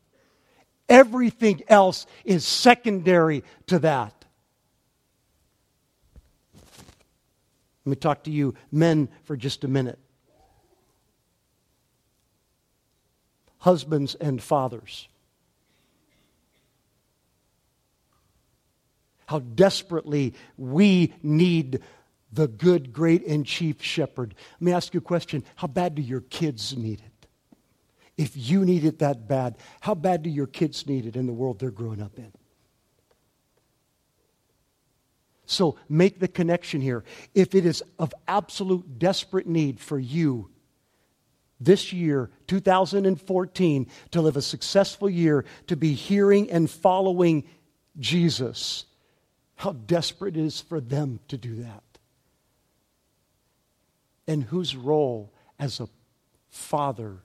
Everything 0.88 1.64
else 1.68 2.06
is 2.24 2.46
secondary 2.46 3.44
to 3.68 3.80
that. 3.80 4.26
Let 7.86 7.90
me 7.90 7.96
talk 7.96 8.24
to 8.24 8.32
you, 8.32 8.56
men, 8.72 9.10
for 9.24 9.36
just 9.36 9.64
a 9.64 9.68
minute. 9.68 10.00
Husbands 13.60 14.16
and 14.16 14.42
fathers. 14.42 15.08
How 19.28 19.40
desperately 19.40 20.34
we 20.58 21.14
need 21.24 21.82
the 22.32 22.48
good, 22.48 22.92
great, 22.92 23.26
and 23.26 23.46
chief 23.46 23.82
shepherd. 23.82 24.36
Let 24.56 24.62
me 24.62 24.74
ask 24.74 24.94
you 24.94 25.00
a 25.00 25.02
question 25.02 25.44
How 25.56 25.68
bad 25.68 25.96
do 25.96 26.02
your 26.02 26.22
kids 26.22 26.76
need 26.76 27.02
it? 27.02 27.28
If 28.18 28.32
you 28.36 28.64
need 28.64 28.86
it 28.86 29.00
that 29.00 29.28
bad, 29.28 29.58
how 29.82 29.96
bad 29.96 30.24
do 30.24 30.30
your 30.30 30.48
kids 30.48 30.88
need 30.88 31.06
it 31.06 31.16
in 31.16 31.26
the 31.26 31.34
world 31.34 31.60
they're 31.60 31.72
growing 31.72 32.02
up 32.02 32.18
in? 32.18 32.32
So 35.46 35.78
make 35.90 36.20
the 36.20 36.28
connection 36.28 36.82
here. 36.82 37.04
If 37.34 37.56
it 37.56 37.66
is 37.66 37.84
of 38.00 38.14
absolute 38.28 39.00
desperate 39.00 39.48
need 39.48 39.80
for 39.80 40.00
you 40.00 40.50
this 41.60 41.94
year, 41.94 42.32
2014, 42.48 43.88
to 44.12 44.22
live 44.22 44.38
a 44.38 44.42
successful 44.42 45.10
year, 45.10 45.46
to 45.68 45.76
be 45.76 45.94
hearing 45.94 46.50
and 46.52 46.70
following 46.70 47.46
Jesus, 48.00 48.86
how 49.56 49.72
desperate 49.72 50.38
it 50.38 50.46
is 50.46 50.60
for 50.60 50.80
them 50.80 51.20
to 51.28 51.38
do 51.38 51.56
that. 51.56 51.84
And 54.28 54.44
whose 54.44 54.76
role 54.76 55.34
as 55.60 55.80
a 55.80 55.88
father 56.50 57.18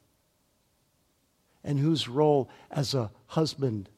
and 1.65 1.79
whose 1.79 2.09
role 2.09 2.49
as 2.71 2.95
a 2.95 3.11
husband 3.27 3.89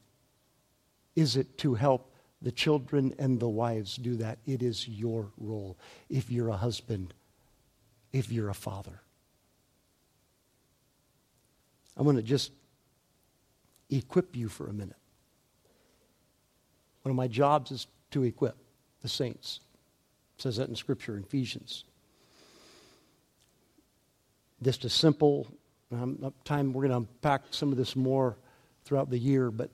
is 1.15 1.37
it 1.37 1.59
to 1.59 1.75
help 1.75 2.15
the 2.41 2.53
children 2.53 3.15
and 3.19 3.39
the 3.39 3.49
wives 3.49 3.97
do 3.97 4.17
that? 4.17 4.39
It 4.47 4.63
is 4.63 4.89
your 4.89 5.31
role 5.37 5.77
if 6.09 6.31
you're 6.31 6.49
a 6.49 6.57
husband, 6.57 7.15
if 8.13 8.33
you're 8.33 8.49
a 8.49 8.55
father. 8.55 9.01
I'm 11.97 12.05
going 12.05 12.17
to 12.17 12.23
just 12.23 12.53
equip 13.91 14.35
you 14.35 14.49
for 14.49 14.69
a 14.69 14.73
minute. 14.73 14.97
One 17.03 17.11
of 17.11 17.17
my 17.17 17.29
jobs 17.29 17.71
is 17.71 17.87
to 18.13 18.23
equip 18.25 18.57
the 19.03 19.09
saints. 19.09 19.61
It 20.37 20.43
says 20.43 20.57
that 20.57 20.69
in 20.69 20.77
Scripture, 20.77 21.17
in 21.17 21.25
Ephesians. 21.25 21.85
Just 24.63 24.85
a 24.85 24.89
simple 24.89 25.49
um, 25.91 26.33
time, 26.45 26.73
we're 26.73 26.87
going 26.89 26.91
to 26.91 27.09
unpack 27.09 27.43
some 27.51 27.73
of 27.73 27.79
this 27.79 27.97
more 27.97 28.37
throughout 28.85 29.11
the 29.11 29.19
year, 29.19 29.51
but 29.51 29.71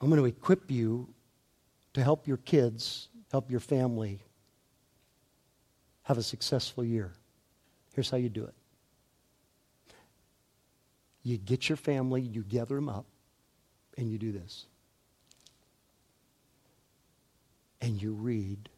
I'm 0.00 0.08
going 0.08 0.20
to 0.20 0.26
equip 0.26 0.70
you 0.70 1.08
to 1.94 2.02
help 2.02 2.26
your 2.26 2.38
kids, 2.38 3.08
help 3.30 3.50
your 3.50 3.60
family 3.60 4.20
have 6.04 6.18
a 6.18 6.22
successful 6.22 6.84
year. 6.84 7.12
Here's 7.94 8.10
how 8.10 8.16
you 8.16 8.28
do 8.28 8.44
it 8.44 8.54
you 11.22 11.36
get 11.36 11.68
your 11.68 11.76
family, 11.76 12.22
you 12.22 12.42
gather 12.42 12.76
them 12.76 12.88
up, 12.88 13.04
and 13.98 14.10
you 14.10 14.16
do 14.16 14.32
this 14.32 14.66
and 17.80 18.00
you 18.00 18.12
read 18.12 18.68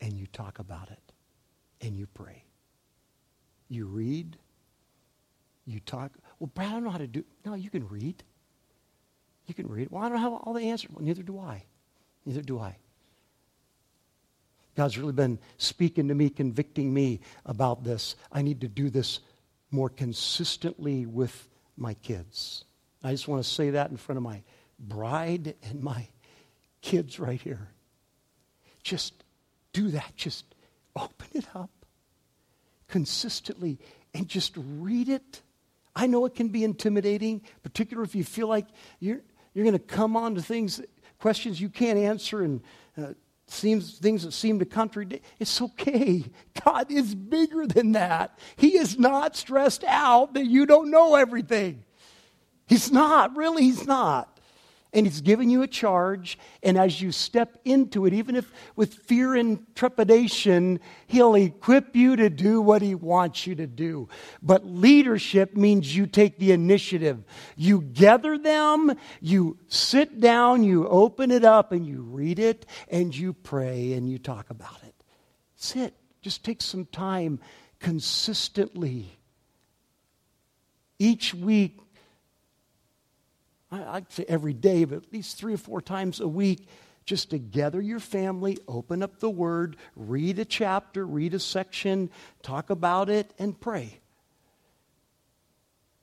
and 0.00 0.12
you 0.14 0.26
talk 0.26 0.58
about 0.58 0.90
it 0.90 1.12
and 1.80 1.96
you 1.96 2.06
pray. 2.06 2.44
You 3.68 3.86
read, 3.86 4.36
you 5.66 5.80
talk. 5.80 6.12
Well, 6.38 6.50
Brad, 6.54 6.68
I 6.68 6.72
don't 6.72 6.84
know 6.84 6.90
how 6.90 6.98
to 6.98 7.06
do. 7.06 7.24
No, 7.44 7.54
you 7.54 7.70
can 7.70 7.88
read. 7.88 8.22
You 9.46 9.54
can 9.54 9.68
read. 9.68 9.88
Well, 9.90 10.02
I 10.02 10.08
don't 10.08 10.18
have 10.18 10.32
all 10.32 10.52
the 10.52 10.70
answers. 10.70 10.90
Well, 10.92 11.04
neither 11.04 11.22
do 11.22 11.38
I. 11.38 11.64
Neither 12.24 12.42
do 12.42 12.58
I. 12.58 12.76
God's 14.76 14.98
really 14.98 15.12
been 15.12 15.38
speaking 15.56 16.08
to 16.08 16.14
me, 16.14 16.28
convicting 16.28 16.92
me 16.92 17.20
about 17.46 17.82
this. 17.82 18.14
I 18.30 18.42
need 18.42 18.60
to 18.60 18.68
do 18.68 18.90
this 18.90 19.20
more 19.70 19.88
consistently 19.88 21.06
with 21.06 21.48
my 21.76 21.94
kids. 21.94 22.64
I 23.02 23.12
just 23.12 23.26
want 23.26 23.42
to 23.42 23.48
say 23.48 23.70
that 23.70 23.90
in 23.90 23.96
front 23.96 24.18
of 24.18 24.22
my 24.22 24.42
bride 24.78 25.54
and 25.62 25.82
my 25.82 26.08
kids 26.82 27.18
right 27.18 27.40
here. 27.40 27.68
Just 28.86 29.24
do 29.72 29.88
that. 29.88 30.12
Just 30.14 30.44
open 30.94 31.26
it 31.34 31.44
up 31.56 31.70
consistently 32.86 33.80
and 34.14 34.28
just 34.28 34.52
read 34.56 35.08
it. 35.08 35.42
I 35.96 36.06
know 36.06 36.24
it 36.24 36.36
can 36.36 36.50
be 36.50 36.62
intimidating, 36.62 37.42
particularly 37.64 38.06
if 38.06 38.14
you 38.14 38.22
feel 38.22 38.46
like 38.46 38.68
you're, 39.00 39.22
you're 39.54 39.64
going 39.64 39.76
to 39.76 39.80
come 39.80 40.16
on 40.16 40.36
to 40.36 40.40
things, 40.40 40.80
questions 41.18 41.60
you 41.60 41.68
can't 41.68 41.98
answer, 41.98 42.42
and 42.42 42.60
uh, 42.96 43.14
seems, 43.48 43.98
things 43.98 44.22
that 44.22 44.30
seem 44.30 44.60
to 44.60 44.64
contradict. 44.64 45.24
It's 45.40 45.60
okay. 45.60 46.22
God 46.64 46.92
is 46.92 47.12
bigger 47.12 47.66
than 47.66 47.90
that. 47.92 48.38
He 48.54 48.78
is 48.78 49.00
not 49.00 49.34
stressed 49.34 49.82
out 49.82 50.34
that 50.34 50.46
you 50.46 50.64
don't 50.64 50.92
know 50.92 51.16
everything. 51.16 51.82
He's 52.68 52.92
not, 52.92 53.36
really, 53.36 53.64
He's 53.64 53.84
not 53.84 54.35
and 54.96 55.06
He's 55.06 55.20
giving 55.20 55.50
you 55.50 55.60
a 55.60 55.66
charge. 55.68 56.38
And 56.62 56.78
as 56.78 57.02
you 57.02 57.12
step 57.12 57.58
into 57.66 58.06
it, 58.06 58.14
even 58.14 58.34
if 58.34 58.50
with 58.74 58.94
fear 58.94 59.36
and 59.36 59.64
trepidation, 59.76 60.80
He'll 61.06 61.34
equip 61.34 61.94
you 61.94 62.16
to 62.16 62.30
do 62.30 62.62
what 62.62 62.80
He 62.80 62.94
wants 62.94 63.46
you 63.46 63.54
to 63.56 63.66
do. 63.66 64.08
But 64.42 64.64
leadership 64.66 65.54
means 65.54 65.94
you 65.94 66.06
take 66.06 66.38
the 66.38 66.52
initiative. 66.52 67.22
You 67.56 67.82
gather 67.82 68.38
them, 68.38 68.96
you 69.20 69.58
sit 69.68 70.18
down, 70.18 70.64
you 70.64 70.88
open 70.88 71.30
it 71.30 71.44
up, 71.44 71.72
and 71.72 71.86
you 71.86 72.00
read 72.00 72.38
it, 72.38 72.64
and 72.88 73.14
you 73.14 73.34
pray, 73.34 73.92
and 73.92 74.08
you 74.08 74.18
talk 74.18 74.48
about 74.48 74.82
it. 74.82 74.94
Sit. 75.56 75.94
Just 76.22 76.42
take 76.42 76.62
some 76.62 76.86
time 76.86 77.38
consistently. 77.80 79.18
Each 80.98 81.34
week, 81.34 81.78
I'd 83.70 84.10
say 84.12 84.24
every 84.28 84.52
day, 84.52 84.84
but 84.84 84.96
at 84.98 85.12
least 85.12 85.38
three 85.38 85.54
or 85.54 85.58
four 85.58 85.80
times 85.80 86.20
a 86.20 86.28
week, 86.28 86.68
just 87.04 87.30
to 87.30 87.38
gather 87.38 87.80
your 87.80 88.00
family, 88.00 88.58
open 88.68 89.02
up 89.02 89.20
the 89.20 89.30
Word, 89.30 89.76
read 89.94 90.38
a 90.38 90.44
chapter, 90.44 91.06
read 91.06 91.34
a 91.34 91.38
section, 91.38 92.10
talk 92.42 92.70
about 92.70 93.08
it, 93.08 93.32
and 93.38 93.58
pray. 93.58 94.00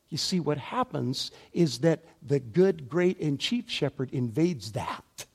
You 0.09 0.17
see, 0.17 0.39
what 0.39 0.57
happens 0.57 1.31
is 1.53 1.79
that 1.79 2.03
the 2.21 2.39
good, 2.39 2.87
great, 2.87 3.19
and 3.19 3.39
chief 3.39 3.69
shepherd 3.69 4.11
invades 4.11 4.73
that. 4.73 5.25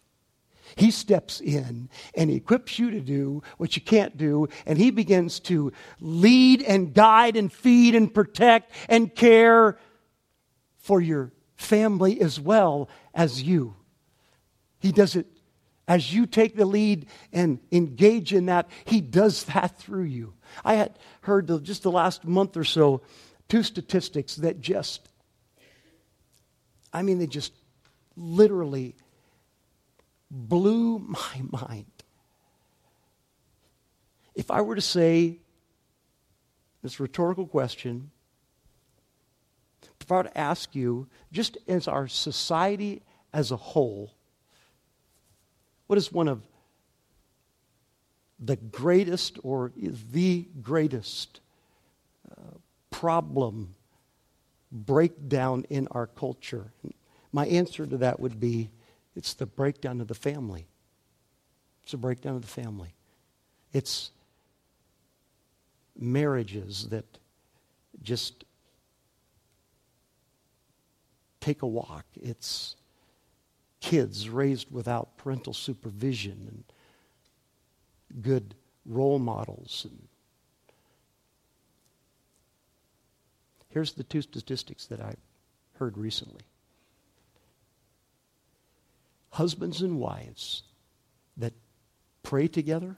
He 0.77 0.91
steps 0.91 1.41
in 1.41 1.89
and 2.15 2.31
equips 2.31 2.79
you 2.79 2.91
to 2.91 3.01
do 3.01 3.43
what 3.57 3.75
you 3.75 3.83
can't 3.83 4.17
do, 4.17 4.49
and 4.67 4.79
he 4.79 4.91
begins 4.91 5.41
to 5.41 5.73
lead 6.01 6.63
and 6.63 6.95
guide 6.95 7.37
and 7.37 7.53
feed 7.53 7.95
and 7.95 8.13
protect 8.13 8.73
and 8.89 9.15
care 9.15 9.79
for 10.77 11.01
your 11.01 11.33
family 11.69 12.21
as 12.21 12.41
well 12.41 12.89
as 13.15 13.43
you. 13.43 13.75
He 14.81 14.93
does 14.93 15.17
it 15.17 15.27
as 15.89 16.13
you 16.13 16.27
take 16.27 16.55
the 16.55 16.67
lead 16.67 17.07
and 17.33 17.59
engage 17.73 18.35
in 18.35 18.47
that, 18.47 18.69
He 18.85 19.01
does 19.01 19.45
that 19.45 19.79
through 19.79 20.05
you. 20.05 20.35
I 20.63 20.75
had 20.75 20.99
heard 21.23 21.65
just 21.65 21.83
the 21.83 21.91
last 21.91 22.27
month 22.27 22.57
or 22.57 22.65
so 22.65 23.01
two 23.49 23.63
statistics 23.63 24.37
that 24.37 24.61
just, 24.61 25.09
I 26.93 27.03
mean, 27.03 27.19
they 27.19 27.27
just 27.27 27.55
literally 28.17 28.95
blew 30.31 30.99
my 30.99 31.43
mind. 31.51 31.87
If 34.35 34.51
I 34.51 34.61
were 34.61 34.75
to 34.75 34.83
say 34.83 35.39
this 36.83 37.01
rhetorical 37.01 37.47
question, 37.47 38.11
if 40.01 40.11
I 40.11 40.17
were 40.17 40.23
to 40.25 40.39
ask 40.39 40.75
you, 40.75 41.07
just 41.33 41.59
as 41.67 41.89
our 41.89 42.09
society 42.09 43.03
as 43.33 43.51
a 43.51 43.57
whole, 43.57 44.13
what 45.87 45.99
is 45.99 46.13
one 46.13 46.29
of 46.29 46.43
the 48.39 48.57
greatest 48.57 49.39
or 49.43 49.73
the 50.13 50.47
greatest 50.63 51.41
uh, 52.31 52.57
problem 52.91 53.75
breakdown 54.71 55.65
in 55.71 55.89
our 55.91 56.07
culture? 56.07 56.73
My 57.33 57.47
answer 57.47 57.87
to 57.87 57.97
that 57.99 58.21
would 58.21 58.39
be 58.39 58.71
it's 59.17 59.35
the 59.35 59.47
breakdown 59.47 60.01
of 60.01 60.09
the 60.09 60.15
family. 60.15 60.67
It's 61.83 61.95
a 61.95 61.99
breakdown 61.99 62.37
of 62.37 62.43
the 62.43 62.49
family. 62.49 62.95
It's 63.73 64.11
marriages 65.99 66.89
that 66.91 67.05
just 68.03 68.45
take 71.41 71.63
a 71.63 71.67
walk. 71.67 72.05
It's 72.15 72.77
kids 73.81 74.29
raised 74.29 74.71
without 74.71 75.17
parental 75.17 75.53
supervision 75.53 76.65
and 78.13 78.23
good 78.23 78.55
role 78.85 79.19
models. 79.19 79.87
And 79.89 80.09
here's 83.69 83.93
the 83.93 84.05
two 84.05 84.23
statistics 84.23 84.87
that 84.87 85.01
I 85.01 85.15
heard 85.75 85.97
recently. 85.97 86.43
Husbands 89.31 89.83
and 89.83 90.01
wives 90.01 90.63
that 91.37 91.53
pray 92.23 92.49
together 92.49 92.97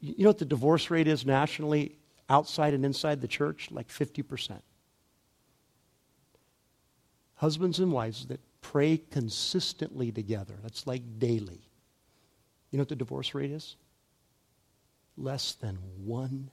you 0.00 0.24
know 0.24 0.30
what 0.30 0.38
the 0.38 0.44
divorce 0.44 0.90
rate 0.90 1.06
is 1.06 1.26
nationally, 1.26 1.96
outside 2.28 2.74
and 2.74 2.84
inside 2.84 3.20
the 3.20 3.28
church? 3.28 3.68
Like 3.70 3.88
50%. 3.88 4.60
Husbands 7.36 7.78
and 7.78 7.92
wives 7.92 8.26
that 8.26 8.40
pray 8.60 9.00
consistently 9.10 10.10
together, 10.12 10.54
that's 10.62 10.86
like 10.86 11.02
daily. 11.18 11.60
You 12.70 12.78
know 12.78 12.82
what 12.82 12.88
the 12.88 12.96
divorce 12.96 13.34
rate 13.34 13.50
is? 13.50 13.76
Less 15.16 15.52
than 15.52 15.78
1%. 16.06 16.48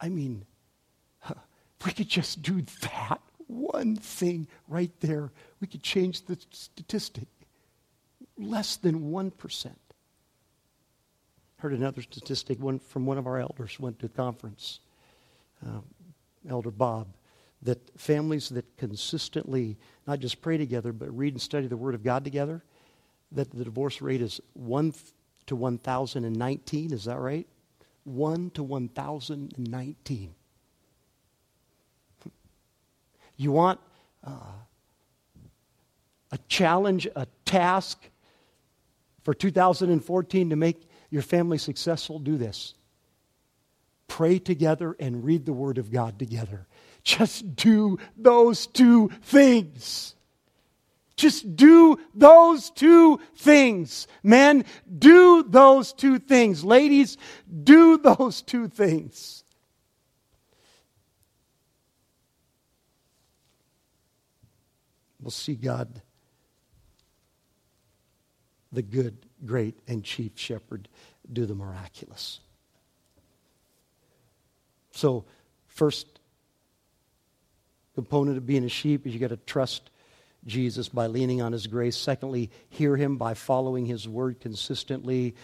I 0.00 0.08
mean, 0.08 0.44
we 1.84 1.92
could 1.92 2.08
just 2.08 2.42
do 2.42 2.62
that 2.82 3.20
one 3.46 3.96
thing 3.96 4.48
right 4.68 4.92
there, 5.00 5.30
we 5.60 5.66
could 5.66 5.82
change 5.82 6.24
the 6.24 6.38
statistic 6.50 7.28
less 8.38 8.76
than 8.76 9.10
1%. 9.10 9.70
Heard 11.58 11.72
another 11.72 12.02
statistic 12.02 12.60
one 12.60 12.78
from 12.78 13.06
one 13.06 13.18
of 13.18 13.26
our 13.26 13.38
elders 13.38 13.80
went 13.80 13.98
to 14.00 14.06
a 14.06 14.10
conference, 14.10 14.80
uh, 15.64 15.80
Elder 16.48 16.70
Bob, 16.70 17.08
that 17.62 17.78
families 17.98 18.48
that 18.50 18.76
consistently 18.76 19.76
not 20.06 20.20
just 20.20 20.40
pray 20.40 20.56
together, 20.56 20.92
but 20.92 21.16
read 21.16 21.34
and 21.34 21.42
study 21.42 21.66
the 21.66 21.76
Word 21.76 21.94
of 21.94 22.02
God 22.02 22.24
together, 22.24 22.62
that 23.32 23.50
the 23.50 23.64
divorce 23.64 24.00
rate 24.00 24.22
is 24.22 24.40
1 24.54 24.94
to 25.46 25.56
1,019. 25.56 26.92
Is 26.92 27.04
that 27.04 27.18
right? 27.18 27.46
1 28.04 28.50
to 28.50 28.62
1,019. 28.62 30.34
You 33.38 33.52
want 33.52 33.80
uh, 34.24 34.30
a 36.32 36.38
challenge, 36.48 37.06
a 37.16 37.26
task 37.44 38.08
for 39.22 39.34
2014 39.34 40.50
to 40.50 40.56
make 40.56 40.88
your 41.10 41.22
family 41.22 41.58
successful, 41.58 42.18
do 42.18 42.36
this. 42.36 42.74
Pray 44.08 44.38
together 44.38 44.96
and 44.98 45.24
read 45.24 45.46
the 45.46 45.52
Word 45.52 45.78
of 45.78 45.90
God 45.90 46.18
together. 46.18 46.66
Just 47.02 47.56
do 47.56 47.98
those 48.16 48.66
two 48.66 49.10
things. 49.22 50.14
Just 51.16 51.56
do 51.56 51.98
those 52.14 52.70
two 52.70 53.20
things. 53.36 54.06
Men, 54.22 54.64
do 54.98 55.42
those 55.42 55.92
two 55.92 56.18
things. 56.18 56.62
Ladies, 56.64 57.16
do 57.64 57.96
those 57.96 58.42
two 58.42 58.68
things. 58.68 59.44
We'll 65.20 65.30
see 65.30 65.54
God 65.54 66.02
the 68.70 68.82
good, 68.82 69.16
great, 69.44 69.78
and 69.88 70.04
chief 70.04 70.32
shepherd 70.34 70.88
do 71.32 71.46
the 71.46 71.54
miraculous. 71.54 72.40
So, 74.96 75.26
first 75.66 76.06
component 77.94 78.38
of 78.38 78.46
being 78.46 78.64
a 78.64 78.68
sheep 78.70 79.06
is 79.06 79.12
you 79.12 79.20
got 79.20 79.28
to 79.28 79.36
trust 79.36 79.90
Jesus 80.46 80.88
by 80.88 81.06
leaning 81.06 81.42
on 81.42 81.52
his 81.52 81.66
grace. 81.66 81.98
Secondly, 81.98 82.50
hear 82.70 82.96
him 82.96 83.18
by 83.18 83.34
following 83.34 83.84
his 83.84 84.08
word 84.08 84.40
consistently. 84.40 85.34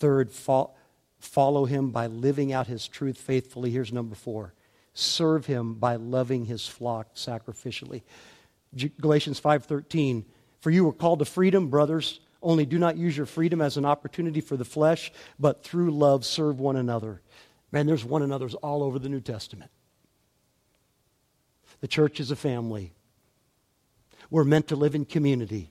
Third, 0.00 0.32
fo- 0.32 0.72
follow 1.20 1.66
him 1.66 1.90
by 1.90 2.08
living 2.08 2.52
out 2.52 2.66
his 2.66 2.88
truth 2.88 3.16
faithfully. 3.16 3.70
Here's 3.70 3.92
number 3.92 4.16
four 4.16 4.54
serve 4.92 5.46
him 5.46 5.74
by 5.74 5.94
loving 5.94 6.46
his 6.46 6.66
flock 6.66 7.14
sacrificially. 7.14 8.02
Galatians 9.00 9.38
5:13 9.38 10.24
For 10.58 10.70
you 10.70 10.84
were 10.84 10.92
called 10.92 11.20
to 11.20 11.24
freedom, 11.24 11.68
brothers. 11.68 12.18
Only 12.42 12.66
do 12.66 12.78
not 12.78 12.96
use 12.96 13.16
your 13.16 13.26
freedom 13.26 13.60
as 13.60 13.76
an 13.76 13.84
opportunity 13.84 14.40
for 14.40 14.56
the 14.56 14.64
flesh, 14.64 15.12
but 15.38 15.62
through 15.62 15.92
love 15.92 16.24
serve 16.24 16.58
one 16.58 16.74
another. 16.74 17.20
Man, 17.72 17.86
there's 17.86 18.04
one 18.04 18.22
another's 18.22 18.54
all 18.54 18.82
over 18.82 18.98
the 18.98 19.08
New 19.08 19.20
Testament. 19.20 19.70
The 21.80 21.88
church 21.88 22.20
is 22.20 22.30
a 22.30 22.36
family. 22.36 22.92
We're 24.30 24.44
meant 24.44 24.68
to 24.68 24.76
live 24.76 24.94
in 24.94 25.04
community. 25.04 25.70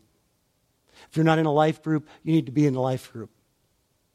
If 1.09 1.17
you're 1.17 1.25
not 1.25 1.39
in 1.39 1.45
a 1.45 1.51
life 1.51 1.83
group, 1.83 2.07
you 2.23 2.33
need 2.33 2.47
to 2.47 2.51
be 2.51 2.65
in 2.65 2.75
a 2.75 2.81
life 2.81 3.11
group. 3.11 3.29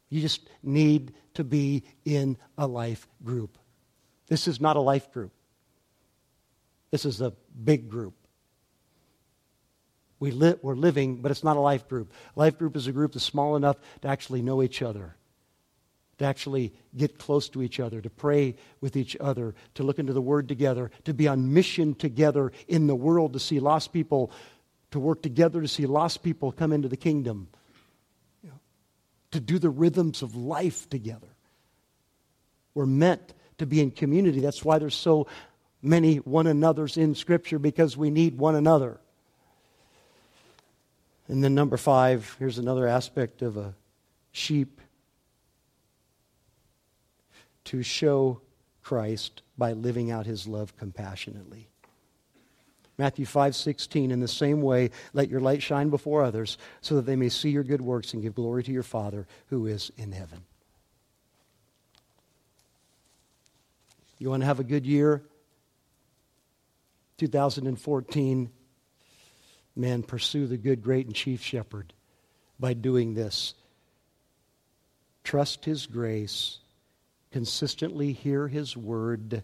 You 0.08 0.20
just 0.20 0.48
need 0.62 1.14
to 1.34 1.44
be 1.44 1.82
in 2.04 2.36
a 2.58 2.66
life 2.66 3.06
group. 3.22 3.58
This 4.28 4.48
is 4.48 4.60
not 4.60 4.76
a 4.76 4.80
life 4.80 5.12
group. 5.12 5.32
This 6.90 7.04
is 7.04 7.20
a 7.20 7.32
big 7.64 7.88
group. 7.88 8.14
We 10.20 10.30
li- 10.30 10.54
we're 10.62 10.76
living, 10.76 11.16
but 11.16 11.30
it's 11.30 11.44
not 11.44 11.56
a 11.56 11.60
life 11.60 11.88
group. 11.88 12.12
Life 12.36 12.58
group 12.58 12.76
is 12.76 12.86
a 12.86 12.92
group 12.92 13.12
that's 13.12 13.24
small 13.24 13.56
enough 13.56 13.76
to 14.02 14.08
actually 14.08 14.42
know 14.42 14.62
each 14.62 14.80
other, 14.80 15.16
to 16.18 16.24
actually 16.24 16.72
get 16.96 17.18
close 17.18 17.48
to 17.50 17.62
each 17.62 17.80
other, 17.80 18.00
to 18.00 18.10
pray 18.10 18.54
with 18.80 18.96
each 18.96 19.16
other, 19.20 19.54
to 19.74 19.82
look 19.82 19.98
into 19.98 20.12
the 20.12 20.22
Word 20.22 20.48
together, 20.48 20.90
to 21.04 21.14
be 21.14 21.26
on 21.28 21.52
mission 21.52 21.94
together 21.94 22.52
in 22.68 22.86
the 22.86 22.94
world 22.94 23.32
to 23.32 23.40
see 23.40 23.60
lost 23.60 23.92
people, 23.92 24.30
to 24.90 25.00
work 25.00 25.22
together 25.22 25.60
to 25.60 25.68
see 25.68 25.86
lost 25.86 26.22
people 26.22 26.52
come 26.52 26.72
into 26.72 26.88
the 26.88 26.96
kingdom, 26.96 27.48
to 29.32 29.40
do 29.40 29.58
the 29.58 29.70
rhythms 29.70 30.22
of 30.22 30.36
life 30.36 30.88
together. 30.88 31.28
We're 32.74 32.86
meant 32.86 33.34
to 33.58 33.66
be 33.66 33.80
in 33.80 33.90
community. 33.90 34.40
That's 34.40 34.64
why 34.64 34.78
there's 34.78 34.94
so 34.94 35.26
many 35.82 36.16
one 36.16 36.46
another's 36.46 36.96
in 36.96 37.14
Scripture 37.14 37.58
because 37.58 37.96
we 37.96 38.10
need 38.10 38.38
one 38.38 38.54
another. 38.54 39.00
And 41.28 41.42
then, 41.42 41.54
number 41.54 41.76
five, 41.76 42.36
here's 42.38 42.58
another 42.58 42.86
aspect 42.86 43.42
of 43.42 43.56
a 43.56 43.74
sheep 44.32 44.80
to 47.64 47.82
show 47.82 48.40
Christ 48.82 49.42
by 49.56 49.72
living 49.72 50.10
out 50.10 50.26
his 50.26 50.46
love 50.46 50.76
compassionately. 50.76 51.68
Matthew 52.96 53.26
5 53.26 53.56
16, 53.56 54.10
in 54.10 54.20
the 54.20 54.28
same 54.28 54.62
way, 54.62 54.90
let 55.12 55.28
your 55.28 55.40
light 55.40 55.62
shine 55.62 55.90
before 55.90 56.22
others, 56.22 56.58
so 56.80 56.96
that 56.96 57.06
they 57.06 57.16
may 57.16 57.28
see 57.28 57.50
your 57.50 57.64
good 57.64 57.80
works 57.80 58.12
and 58.12 58.22
give 58.22 58.34
glory 58.34 58.62
to 58.62 58.72
your 58.72 58.84
Father 58.84 59.26
who 59.46 59.66
is 59.66 59.90
in 59.96 60.12
heaven. 60.12 60.44
You 64.18 64.30
want 64.30 64.42
to 64.42 64.46
have 64.46 64.60
a 64.60 64.64
good 64.64 64.86
year? 64.86 65.22
2014 67.18 68.50
man, 69.76 70.02
pursue 70.02 70.46
the 70.46 70.56
good, 70.56 70.82
great, 70.82 71.06
and 71.06 71.14
chief 71.14 71.42
shepherd 71.42 71.92
by 72.58 72.74
doing 72.74 73.14
this. 73.14 73.54
Trust 75.22 75.64
his 75.64 75.86
grace, 75.86 76.58
consistently 77.34 78.12
hear 78.12 78.46
his 78.46 78.76
word, 78.76 79.42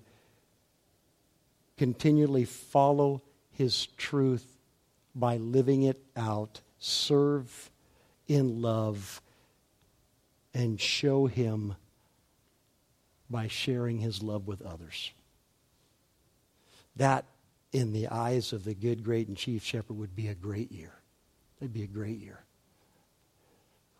continually 1.76 2.44
follow 2.44 3.20
his 3.50 3.88
truth 3.96 4.46
by 5.12 5.38
living 5.38 5.82
it 5.82 6.00
out, 6.14 6.60
serve 6.78 7.68
in 8.28 8.62
love, 8.62 9.20
and 10.54 10.80
show 10.80 11.26
him 11.26 11.74
by 13.28 13.48
sharing 13.48 13.98
his 13.98 14.22
love 14.22 14.46
with 14.46 14.62
others. 14.62 15.10
That 16.94 17.24
in 17.72 17.92
the 17.92 18.06
eyes 18.06 18.52
of 18.52 18.62
the 18.62 18.74
good, 18.74 19.02
great, 19.02 19.26
and 19.26 19.36
chief 19.36 19.64
shepherd 19.64 19.96
would 19.96 20.14
be 20.14 20.28
a 20.28 20.34
great 20.36 20.70
year. 20.70 20.92
It'd 21.60 21.72
be 21.72 21.82
a 21.82 21.88
great 21.88 22.20
year. 22.20 22.38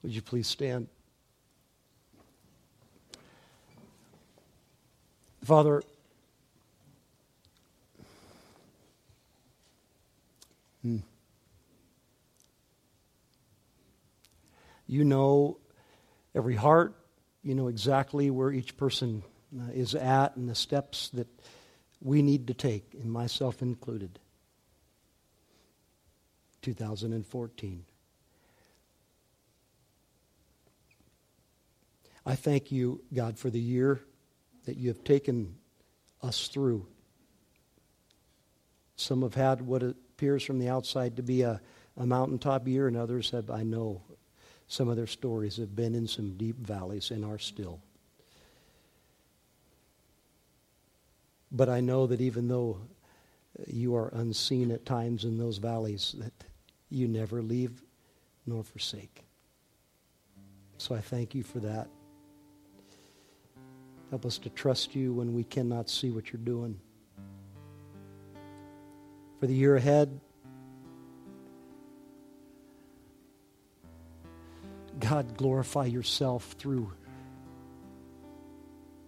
Would 0.04 0.14
you 0.14 0.22
please 0.22 0.46
stand? 0.46 0.86
Father, 5.42 5.82
hmm. 10.82 10.98
you 14.86 15.04
know 15.04 15.58
every 16.34 16.54
heart, 16.54 16.94
you 17.42 17.54
know 17.54 17.68
exactly 17.68 18.30
where 18.30 18.52
each 18.52 18.76
person 18.76 19.22
uh, 19.58 19.70
is 19.72 19.94
at 19.94 20.36
and 20.36 20.48
the 20.48 20.54
steps 20.54 21.08
that 21.14 21.28
we 22.02 22.20
need 22.20 22.46
to 22.48 22.54
take, 22.54 22.94
and 23.00 23.10
myself 23.10 23.62
included. 23.62 24.18
2014. 26.62 27.84
I 32.26 32.34
thank 32.34 32.70
you, 32.70 33.00
God, 33.14 33.38
for 33.38 33.48
the 33.48 33.58
year 33.58 34.02
that 34.66 34.76
you 34.76 34.88
have 34.88 35.04
taken 35.04 35.54
us 36.22 36.48
through. 36.48 36.86
Some 38.96 39.22
have 39.22 39.34
had 39.34 39.62
what 39.62 39.82
appears 39.82 40.42
from 40.42 40.58
the 40.58 40.68
outside 40.68 41.16
to 41.16 41.22
be 41.22 41.42
a, 41.42 41.60
a 41.96 42.06
mountaintop 42.06 42.68
year, 42.68 42.86
and 42.86 42.96
others 42.96 43.30
have, 43.30 43.50
I 43.50 43.62
know, 43.62 44.02
some 44.68 44.88
of 44.88 44.96
their 44.96 45.06
stories 45.06 45.56
have 45.56 45.74
been 45.74 45.94
in 45.94 46.06
some 46.06 46.36
deep 46.36 46.56
valleys 46.56 47.10
and 47.10 47.24
are 47.24 47.38
still. 47.38 47.80
But 51.50 51.68
I 51.68 51.80
know 51.80 52.06
that 52.06 52.20
even 52.20 52.46
though 52.46 52.78
you 53.66 53.96
are 53.96 54.08
unseen 54.14 54.70
at 54.70 54.86
times 54.86 55.24
in 55.24 55.38
those 55.38 55.58
valleys, 55.58 56.14
that 56.18 56.32
you 56.90 57.08
never 57.08 57.42
leave 57.42 57.82
nor 58.46 58.62
forsake. 58.62 59.24
So 60.78 60.94
I 60.94 61.00
thank 61.00 61.34
you 61.34 61.42
for 61.42 61.58
that. 61.60 61.88
Help 64.10 64.26
us 64.26 64.38
to 64.38 64.50
trust 64.50 64.94
you 64.94 65.12
when 65.12 65.34
we 65.34 65.44
cannot 65.44 65.88
see 65.88 66.10
what 66.10 66.32
you're 66.32 66.42
doing. 66.42 66.78
For 69.38 69.46
the 69.46 69.54
year 69.54 69.76
ahead, 69.76 70.20
God, 74.98 75.36
glorify 75.36 75.86
yourself 75.86 76.54
through 76.58 76.92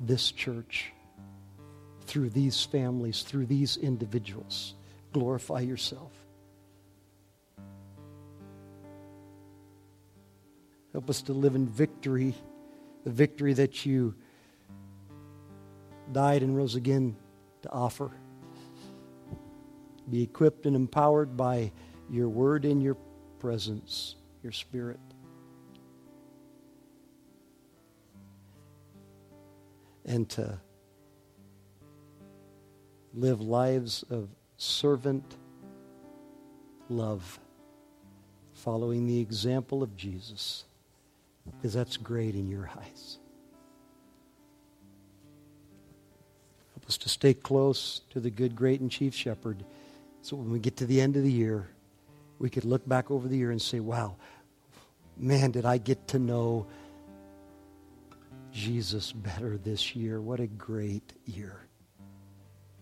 this 0.00 0.32
church, 0.32 0.92
through 2.06 2.30
these 2.30 2.64
families, 2.64 3.22
through 3.22 3.46
these 3.46 3.76
individuals. 3.76 4.74
Glorify 5.12 5.60
yourself. 5.60 6.12
Help 10.92 11.10
us 11.10 11.22
to 11.22 11.32
live 11.32 11.54
in 11.54 11.66
victory, 11.66 12.34
the 13.04 13.10
victory 13.10 13.52
that 13.54 13.84
you 13.84 14.14
died 16.12 16.42
and 16.42 16.56
rose 16.56 16.74
again 16.74 17.16
to 17.62 17.70
offer. 17.70 18.10
Be 20.10 20.22
equipped 20.22 20.66
and 20.66 20.76
empowered 20.76 21.36
by 21.36 21.72
your 22.10 22.28
word 22.28 22.64
and 22.64 22.82
your 22.82 22.96
presence, 23.38 24.16
your 24.42 24.52
spirit. 24.52 25.00
And 30.04 30.28
to 30.30 30.58
live 33.14 33.40
lives 33.40 34.04
of 34.10 34.28
servant 34.56 35.36
love, 36.88 37.38
following 38.52 39.06
the 39.06 39.20
example 39.20 39.82
of 39.82 39.96
Jesus, 39.96 40.64
because 41.44 41.72
that's 41.72 41.96
great 41.96 42.34
in 42.34 42.48
your 42.48 42.70
eyes. 42.76 43.18
Help 46.82 46.88
us 46.88 46.96
to 46.98 47.08
stay 47.08 47.32
close 47.32 48.00
to 48.10 48.18
the 48.18 48.28
good, 48.28 48.56
great, 48.56 48.80
and 48.80 48.90
chief 48.90 49.14
shepherd. 49.14 49.64
So 50.20 50.34
when 50.36 50.50
we 50.50 50.58
get 50.58 50.76
to 50.78 50.86
the 50.86 51.00
end 51.00 51.16
of 51.16 51.22
the 51.22 51.30
year, 51.30 51.68
we 52.40 52.50
could 52.50 52.64
look 52.64 52.86
back 52.88 53.08
over 53.08 53.28
the 53.28 53.36
year 53.36 53.52
and 53.52 53.62
say, 53.62 53.78
wow, 53.78 54.16
man, 55.16 55.52
did 55.52 55.64
I 55.64 55.78
get 55.78 56.08
to 56.08 56.18
know 56.18 56.66
Jesus 58.52 59.12
better 59.12 59.58
this 59.58 59.94
year? 59.94 60.20
What 60.20 60.40
a 60.40 60.48
great 60.48 61.12
year. 61.24 61.56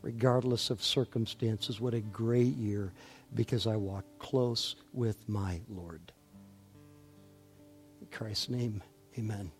Regardless 0.00 0.70
of 0.70 0.82
circumstances, 0.82 1.78
what 1.78 1.92
a 1.92 2.00
great 2.00 2.56
year 2.56 2.94
because 3.34 3.66
I 3.66 3.76
walk 3.76 4.06
close 4.18 4.76
with 4.94 5.28
my 5.28 5.60
Lord. 5.68 6.00
In 8.00 8.06
Christ's 8.10 8.48
name, 8.48 8.82
amen. 9.18 9.52